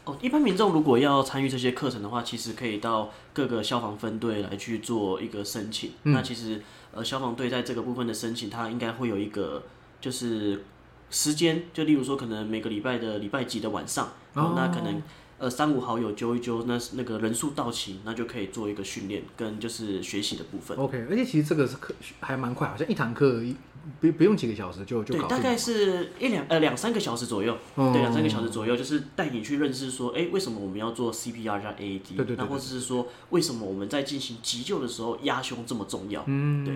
[0.09, 5.91] 哦，一般民众如果要参与这些课程的话，其实可以到各个消防分队来去做一个申请。
[6.03, 9.63] 嗯那其实呃，消防队在这个部分的申请，它应该会有一个
[10.01, 10.63] 就是
[11.11, 15.01] 时间，就例如说可能每个礼拜的礼拜几的晚上，哦，那可能
[15.37, 20.75] 呃三五好友揪一揪，那那个人数到齐，那就可以做一个训练跟就是学习的部分。
[20.77, 23.55] OK，而且其实这个是课还蛮快，好像一堂课一
[23.99, 25.37] 不不用几个小时就就对，搞定。
[25.37, 32.15] 大概是一两呃两三个小时左右，哦对，两三个小时左右，就是带你去认识说，哎，为什么我们要做 CPR 加 AED？
[32.15, 36.23] 对对对那或者是说，为什么我们在进行急救的时候压胸这么重要？
[36.27, 36.73] 嗯，对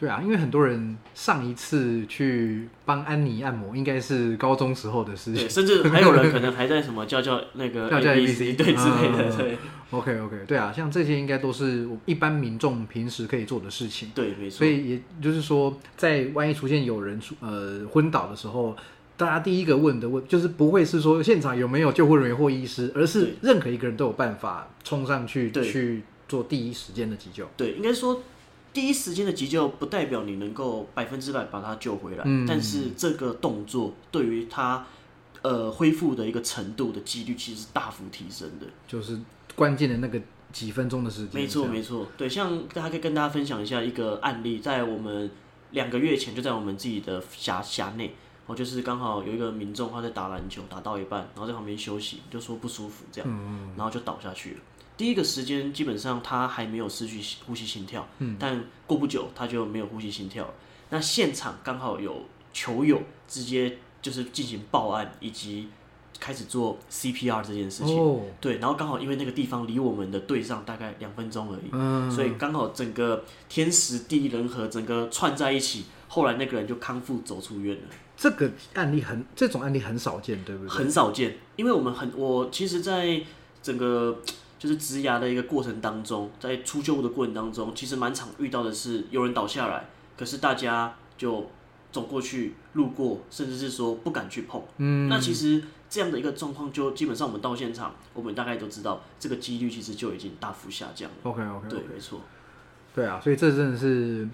[0.00, 5.50] 对啊，因为很多人上一次去帮安妮按摩，应该是高中时候的事对，情。
[5.50, 9.58] 甚至还有人可能还在什么叫叫那 个叫叫 ABC 对之类的，嗯对
[9.90, 14.10] OK OK，对啊，像这些应该都是我一般民众平时可以做的事情。
[14.14, 18.76] 对，没错所，以也就是说，在万一出现有人出呃昏倒的时候，
[19.16, 27.48] 大家第一个问的问就是不会是说现场有没有救护人员或医师，而是任何一个人都有办法冲上去去做第一时间的急救。
[27.56, 28.22] 对，应该说
[28.74, 34.86] 第一时间的急救不代表你能够百分之百把他救回来，嗯但是这个动作对于他
[35.40, 38.66] 呃恢复的一个程度的几率其实是大幅提升的。
[38.86, 39.18] 就是
[39.58, 41.42] 关键的那个几分钟的时间。
[41.42, 45.28] 没错，没错，对，像大家可以跟大家分享一下一个案例，在我们
[45.72, 48.14] 两个月前就在我们自己的辖辖内，
[48.46, 53.28] 哦，就是刚好有一个民众他在打篮球，打到一半，然后在旁边休息，就说不舒服这样，
[53.76, 54.60] 然后就倒下去了。
[54.96, 60.54] 第一个时间基本上他还没有失去呼吸心跳，但过不久他就没有呼吸心跳了。
[60.90, 65.68] 那现场刚好有球友直接就是进行报案以及
[66.20, 67.98] 开始做 CPR 这件事情。
[67.98, 75.84] 哦，对，然后刚好因为那个地方离我们的队上大概两分钟而已，嗯，所以刚好整个天时地利人和，整个串在一起。
[76.10, 77.82] 后来那个人就康复走出院了，
[78.16, 80.70] 这个案例很，这种案例很少见，对不对？
[80.70, 81.36] 很少见。
[81.56, 83.20] 因为我们很，我其实在
[83.62, 84.18] 整个
[84.58, 89.84] 就是植牙的一个过程当中，在出救护的过程当中，其实蛮常遇到的是有人倒下来，
[90.16, 91.50] 可是大家就
[91.92, 94.62] 走过去、路过，甚至是说不敢去碰。
[94.78, 101.16] 嗯，那其实这样的一个状况，就基本上我们到现场，我们大概都知道这个几率其实就已经大幅下降了。
[101.22, 102.20] OK OK，对，没错，
[102.94, 104.28] 对啊，所以这真的是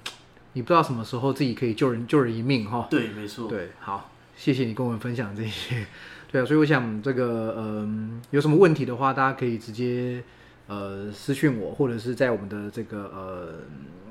[0.55, 2.89] 你不知道什么时候自己可以救人救人一命哈。
[2.91, 5.87] 对，没错，对，好，谢谢你跟我们分享这些。
[6.31, 10.21] 对啊，所以我想这个嗯、有什么问题的话，大家可以直接
[10.67, 13.55] 呃私讯我，或者是在我们的这个呃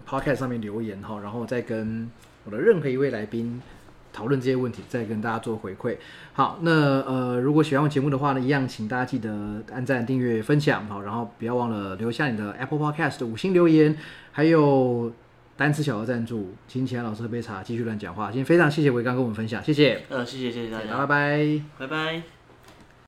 [0.08, 2.10] podcast 上面留言哈，然后再跟
[2.46, 3.62] 我的任何一位来宾
[4.14, 5.97] 讨论这些问题，再跟大家做回馈。
[6.32, 13.97] 好，那呃，如果喜欢我节目的话呢，一样请大家记得按赞、订阅、分享好，然后不要忘了留下你的 Apple Podcast 的五星留言，
[14.32, 15.11] 还有
[15.57, 18.28] 单词小额赞助，请其他老师喝杯茶，继续乱讲话。
[18.28, 21.61] 今天非常谢谢维刚跟我们分享，谢谢，呃，谢谢谢谢大好，家，拜拜。
[21.80, 22.32] 拜拜。